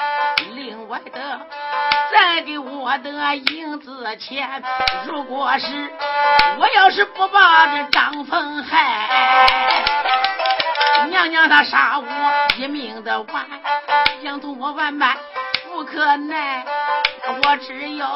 [0.55, 1.39] 另外的
[2.11, 4.63] 再给我的银子钱。
[5.05, 5.93] 如果是
[6.57, 9.51] 我要是不把这张凤害，
[11.11, 12.07] 娘娘她杀我
[12.57, 13.47] 一命的完，
[14.23, 15.15] 养痛我万般
[15.71, 16.65] 不可耐，
[17.45, 18.07] 我只有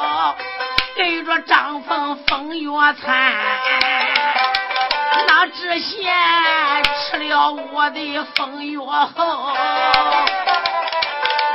[0.95, 3.33] 跟着张凤封药餐。
[5.27, 6.13] 那知县
[7.11, 9.53] 吃了我的风药后，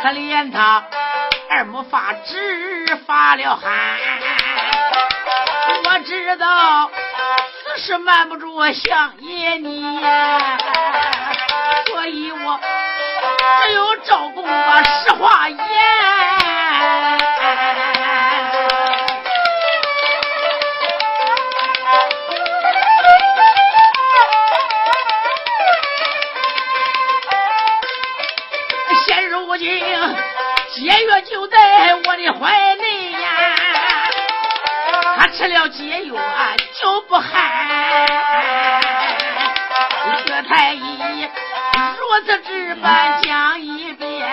[0.02, 0.84] 可怜他
[1.50, 3.70] 二目发直发了汗。
[5.84, 6.90] 我知道
[7.64, 10.00] 此事瞒不住相爷你，
[11.86, 12.60] 所以我
[13.62, 16.19] 只有照公把实话言。
[30.80, 33.18] 解药就在我的怀里呀，
[35.18, 36.14] 他吃了解药
[36.80, 38.08] 就不寒。
[40.24, 41.28] 薛太医
[41.98, 44.26] 如此这般讲一遍，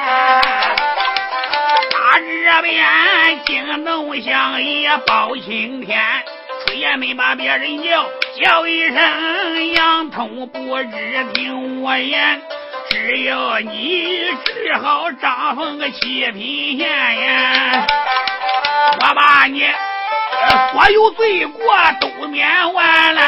[1.92, 6.02] 大这边惊动相爷包青天，
[6.66, 8.06] 谁也没把别人叫，
[8.42, 12.42] 叫一声杨通不知听我言。
[12.90, 17.86] 只有你治好张凤个七品县呀，
[19.02, 19.70] 我把你
[20.72, 23.22] 所有罪过都免完了。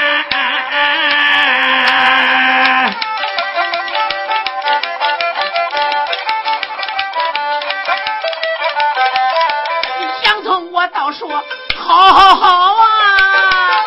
[10.24, 11.30] 杨通，我倒说
[11.78, 13.86] 好好好啊，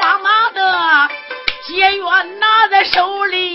[0.00, 1.08] 妈妈的
[1.66, 3.49] 解药拿在手里。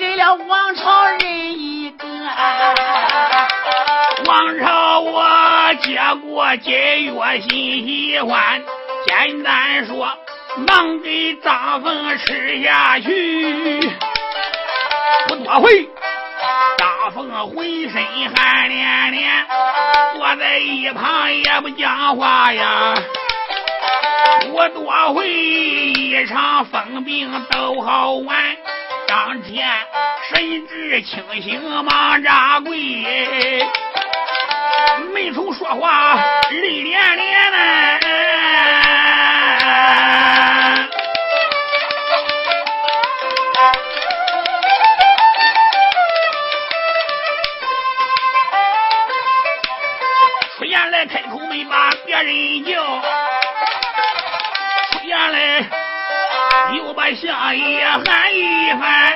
[0.00, 1.20] 给了王朝人
[1.60, 2.08] 一个，
[4.24, 8.62] 王朝我接过解药心喜欢，
[9.06, 10.08] 简单说，
[10.66, 13.90] 忙给张凤吃下去。
[15.28, 15.86] 不多会，
[16.78, 18.02] 张凤浑身
[18.34, 19.46] 汗连连，
[20.14, 22.94] 坐在一旁也不讲话呀。
[24.50, 28.56] 不多会，一场疯病都好完。
[29.10, 29.68] 当天
[30.28, 32.78] 神志清醒，忙扎跪，
[35.12, 36.14] 没头说话，
[36.48, 37.58] 泪连连呐。
[50.56, 52.80] 出言来开口没把别人叫，
[56.76, 59.12] 又把相爷喊一番，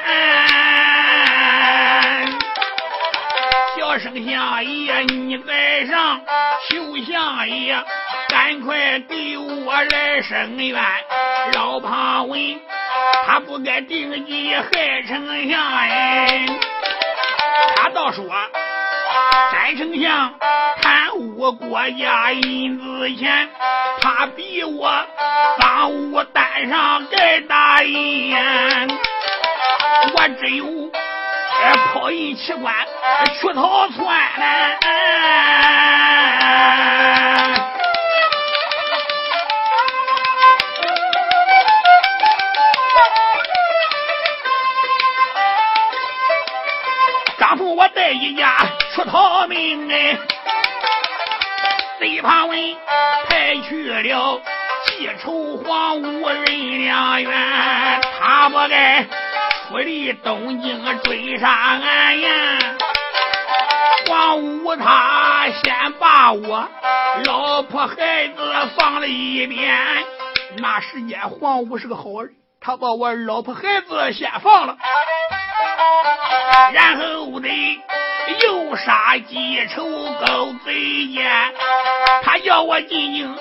[3.76, 6.20] 小声相爷，你在上，
[6.68, 7.76] 求相爷
[8.28, 10.82] 赶快给我来伸冤。
[11.52, 12.60] 老庞文
[13.26, 16.46] 他不该定计害丞相哎，
[17.76, 18.24] 他倒说
[19.50, 20.32] 宰丞相
[20.80, 23.48] 贪污国家银子钱，
[24.00, 25.04] 他逼我
[25.60, 28.36] 赃物单上盖大印，
[30.14, 30.64] 我只有
[31.92, 32.72] 抛银弃官
[33.40, 34.06] 去逃窜
[47.38, 48.56] 张凤，我带一家
[48.94, 50.18] 出逃命哎，
[51.98, 52.58] 贼庞文
[53.28, 54.40] 派去了。
[54.86, 59.04] 记仇皇武任良缘，他不该
[59.68, 62.30] 出离东京追杀俺呀！
[64.06, 66.68] 黄武他先把我
[67.24, 68.36] 老婆孩子
[68.76, 69.74] 放了一边，
[70.58, 74.76] 那时间黄武是个好人，他把我老婆孩子先放了，
[76.72, 77.48] 然后得
[78.42, 81.26] 又杀记仇狗贼奸，
[82.22, 83.36] 他叫我进京。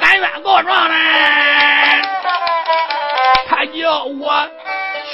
[0.00, 0.94] 喊冤告状嘞！
[3.48, 4.48] 他叫我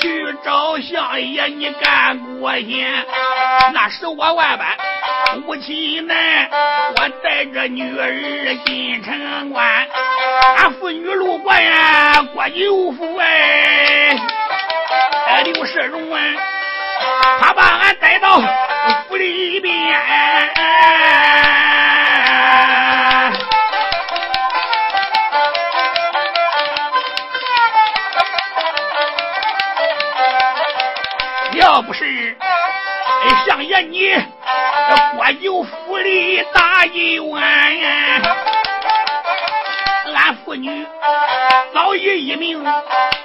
[0.00, 3.06] 去找相爷，你干过先。
[3.72, 4.76] 那时我万般
[5.46, 6.48] 无妻难，
[6.96, 9.86] 我带着女儿进城关，
[10.58, 14.16] 俺父女路过呀郭九府哎，
[15.44, 16.20] 刘世荣啊，
[17.40, 18.40] 他把俺带到
[19.08, 19.72] 府里边。
[31.54, 32.36] 要不是
[33.46, 34.10] 相爷你
[35.14, 37.42] 郭九府里打一碗，
[40.14, 40.86] 俺父女
[41.72, 42.64] 早已一命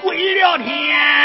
[0.01, 1.16] 归了天。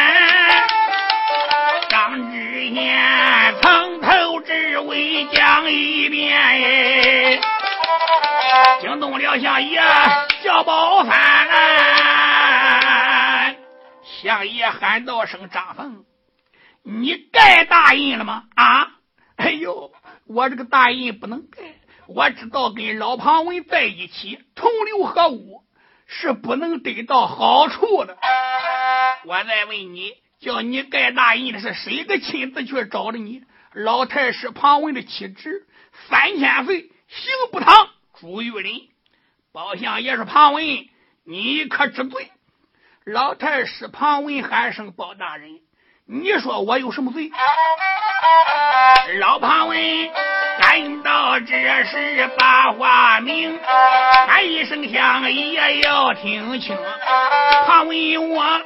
[4.93, 7.40] 回讲一遍，哎
[8.82, 9.80] 惊动了相爷
[10.45, 11.16] 叫包三，
[14.20, 16.05] 相爷喊道声张凤。
[16.82, 18.45] 你盖大印了吗？
[18.55, 18.88] 啊！
[19.36, 19.93] 哎呦，
[20.26, 21.62] 我这个大印不能盖。
[22.07, 25.62] 我知道跟老庞文在一起同流合污
[26.07, 28.18] 是不能得到好处的。
[29.24, 33.43] 我再问你，叫你盖大印的是谁个亲自去找的你？
[33.74, 35.66] 老太师庞文的妻子
[36.08, 37.88] 三千岁刑部堂
[38.20, 38.90] 朱玉林，
[39.50, 40.62] 包相爷是庞文，
[41.24, 42.30] 你可知罪？
[43.06, 45.60] 老太师庞文喊声包大人。
[46.04, 47.30] 你说我有什么罪？
[49.20, 49.78] 老庞文
[50.60, 53.58] 赶到这时把话明，
[54.26, 56.76] 喊一声相爷要听清。
[57.66, 58.62] 庞文我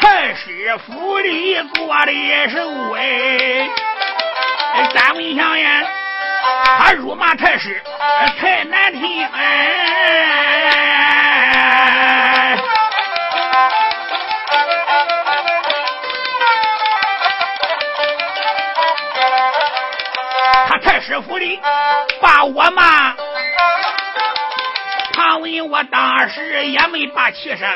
[0.00, 3.68] 太师府里做的首哎，
[4.94, 5.66] 三文相爷
[6.78, 7.82] 他辱骂太师
[8.38, 9.82] 太难听哎。
[20.82, 21.58] 太师府里
[22.20, 23.14] 把我骂，
[25.14, 27.66] 庞文我当时也没把气生，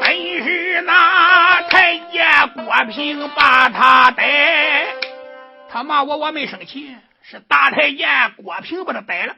[0.00, 0.10] 本
[0.44, 2.24] 是那太监
[2.54, 4.86] 郭平把他逮，
[5.70, 8.08] 他骂我我没生气，是大太监
[8.42, 9.34] 郭平把他逮了。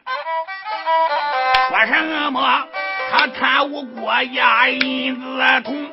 [1.68, 2.68] 说什么
[3.10, 5.90] 他贪污国家银子铜，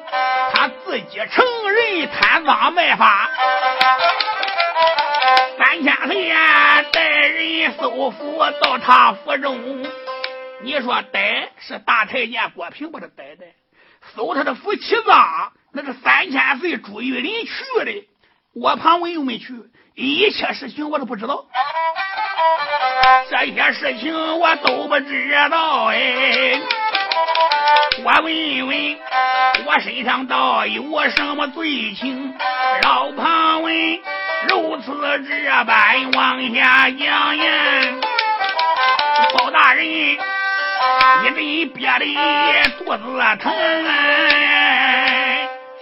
[0.53, 3.29] 他自己承认贪赃卖法。
[5.57, 9.85] 三千岁呀，带人搜府到他府中。
[10.61, 13.45] 你说逮是大太监郭平把他逮的，
[14.15, 17.51] 搜他的府七脏，那是三千岁朱玉林去
[17.85, 18.07] 的。
[18.59, 19.53] 我庞文又没去，
[19.93, 21.45] 一切事情我都不知道。
[23.29, 26.59] 这些事情我都不知道哎。
[28.03, 28.97] 我问问，
[29.65, 32.33] 我身上到底有什么罪情？
[32.81, 33.73] 老庞文。
[34.49, 34.91] 如此
[35.27, 37.93] 这般往下讲呀，
[39.37, 40.17] 包大人一
[41.23, 42.05] 阵憋的
[42.79, 44.56] 肚子疼。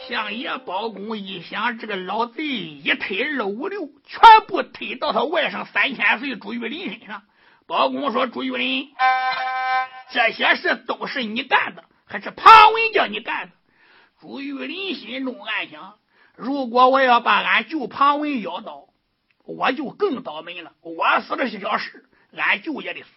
[0.07, 7.23] 相爷包公一想，这个老贼一推二五六，全部推到他外甥三千岁朱玉林身上。
[7.67, 8.91] 包公说：“朱玉林，
[10.11, 13.53] 这些事都是你干的，还是庞文叫你干的？”
[14.21, 15.95] 朱玉林心中暗想。
[16.35, 18.89] 如果我要把俺舅庞文要到，
[19.45, 20.73] 我就更倒霉了。
[20.81, 23.07] 我死的是小事，俺舅也得死。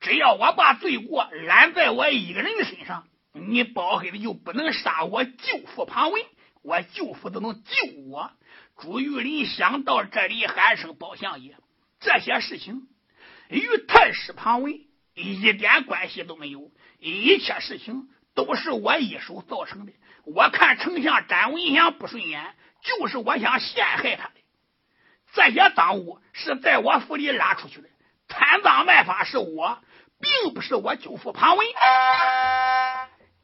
[0.00, 3.06] 只要我把罪过揽在我一个人的身上，
[3.38, 6.22] 你包黑子就不能杀我舅父庞文，
[6.62, 7.70] 我舅父都能救
[8.08, 8.30] 我。
[8.78, 11.54] 朱玉林想到这里，喊声包相爷，
[12.00, 12.88] 这些事情
[13.48, 14.72] 与太师庞文
[15.14, 19.92] 一点关系都没有，一切事情都是我一手造成的。
[20.24, 24.34] 我看丞相詹文祥不顺眼，就是我想陷害他的。
[25.32, 27.88] 这些赃物是在我府里拉出去的，
[28.28, 29.78] 贪赃卖法是我，
[30.20, 31.66] 并不是我舅父庞文。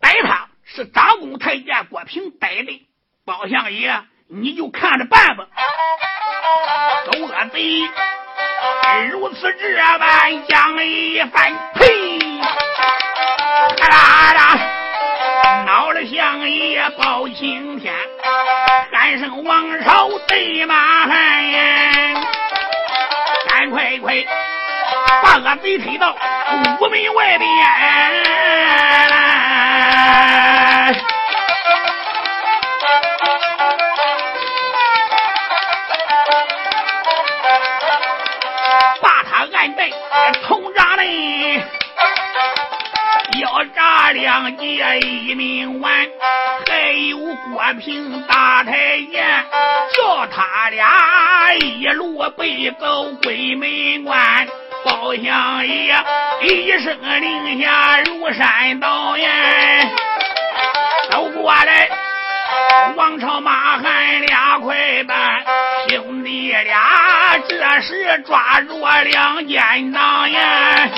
[0.03, 2.87] 逮他是张公太监郭平逮的，
[3.25, 5.47] 包相爷你就看着办吧。
[7.07, 7.89] 狗恶贼
[9.13, 12.19] 如此这般讲一番，呸！
[13.81, 14.59] 哈啦啦。
[15.67, 17.95] 恼了相爷包青天，
[18.93, 22.15] 喊声王朝对马汉，
[23.49, 24.17] 赶快快
[25.21, 26.15] 把恶贼推到
[26.81, 27.49] 屋门外边，
[39.03, 39.91] 把他按在
[40.45, 41.63] 铜闸内。
[43.41, 46.09] 要炸两截一命丸，
[46.69, 49.45] 还有郭平大太监，
[49.97, 54.47] 叫他俩一路背走鬼门关。
[54.85, 55.95] 包相爷
[56.43, 59.29] 一声令下，如山倒呀，
[61.11, 61.89] 走过来，
[62.97, 65.45] 王朝马汉俩快板，
[65.89, 70.89] 兄弟俩这时抓住两肩囊呀，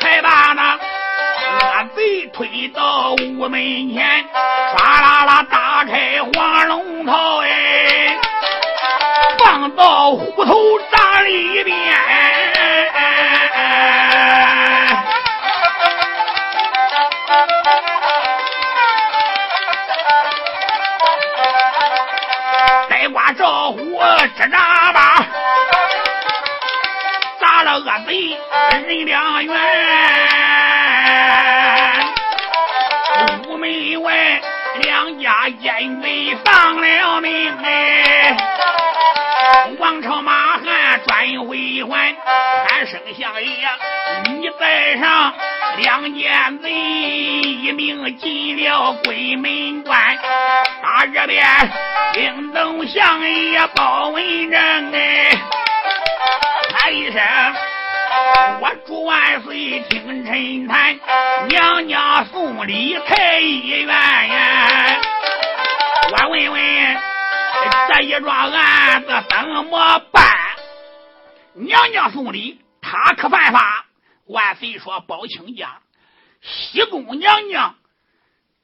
[0.00, 4.06] 才把那恶贼推到屋门前，
[4.76, 8.18] 唰啦啦打开黄龙套哎，
[9.38, 11.76] 放到虎头铡里边。
[22.88, 24.02] 呆瓜照虎
[24.36, 25.24] 支扎把，
[27.40, 28.36] 砸了恶贼
[28.70, 29.54] 人两员。
[33.48, 34.40] 屋门外
[34.82, 38.36] 两家奸贼丧了命哎，
[39.78, 42.14] 王朝马汉转回还，
[42.68, 43.48] 喊声相爷，
[44.38, 45.32] 你带上。
[45.76, 50.18] 两件贼一命进了鬼门关，
[50.82, 51.46] 打这边
[52.12, 55.30] 惊动相爷包文正哎，
[56.74, 57.22] 喊一声
[58.60, 60.98] 我祝万岁听臣谈，
[61.48, 64.96] 娘娘送礼太医院呀，
[66.12, 66.60] 我问问
[67.92, 70.56] 这一桩案子怎么办？
[71.54, 73.86] 娘娘送礼，他可犯法？
[74.26, 75.80] 万岁说：“包青家，
[76.40, 77.74] 西宫娘娘，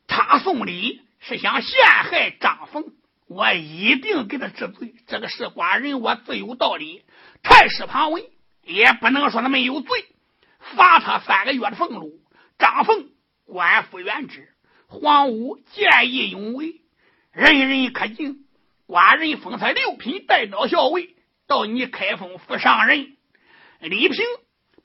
[0.06, 2.84] 她送礼是想陷害张凤，
[3.26, 4.94] 我一定给他治罪。
[5.08, 7.04] 这个事寡人我自有道理。
[7.42, 8.22] 太师旁问，
[8.62, 10.06] 也不能说他没有罪，
[10.76, 12.20] 罚他三个月的俸禄。
[12.58, 13.08] 张凤
[13.44, 14.48] 官复原职。
[14.86, 16.80] 黄武见义勇为，
[17.32, 18.45] 人人可敬。
[18.86, 21.14] 寡人封他六品带刀校尉，
[21.46, 23.16] 到你开封府上任。
[23.80, 24.18] 李平。”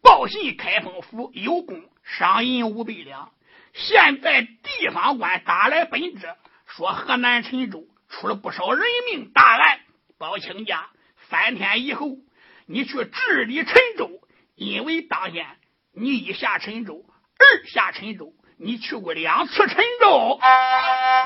[0.04, 3.32] 报信开封府有功，赏银五百两。
[3.72, 6.28] 现在地方官打来本旨，
[6.66, 9.80] 说河南陈州出了不少人命大案。
[10.18, 10.89] 包亲家，
[11.30, 12.18] 三天以后
[12.66, 14.10] 你去治理陈州，
[14.56, 15.45] 因为当天
[15.93, 17.06] 你一下陈州，
[17.38, 20.39] 二下陈州，你去过两次陈州，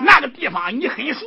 [0.02, 1.26] 那个地方你很熟。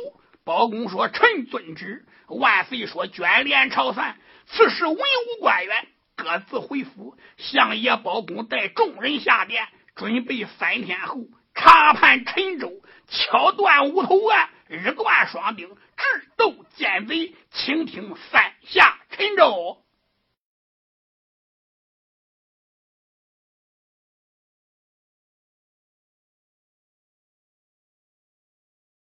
[0.49, 5.87] 包公说：“臣遵旨。”万岁说：“卷帘朝散，此时文武官员。”
[6.17, 11.19] 各自回府，相爷包公带众人下殿，准备三天后
[11.53, 19.77] 查判陈州，敲断无头案，日断双钉，智斗奸贼，倾听三下陈州。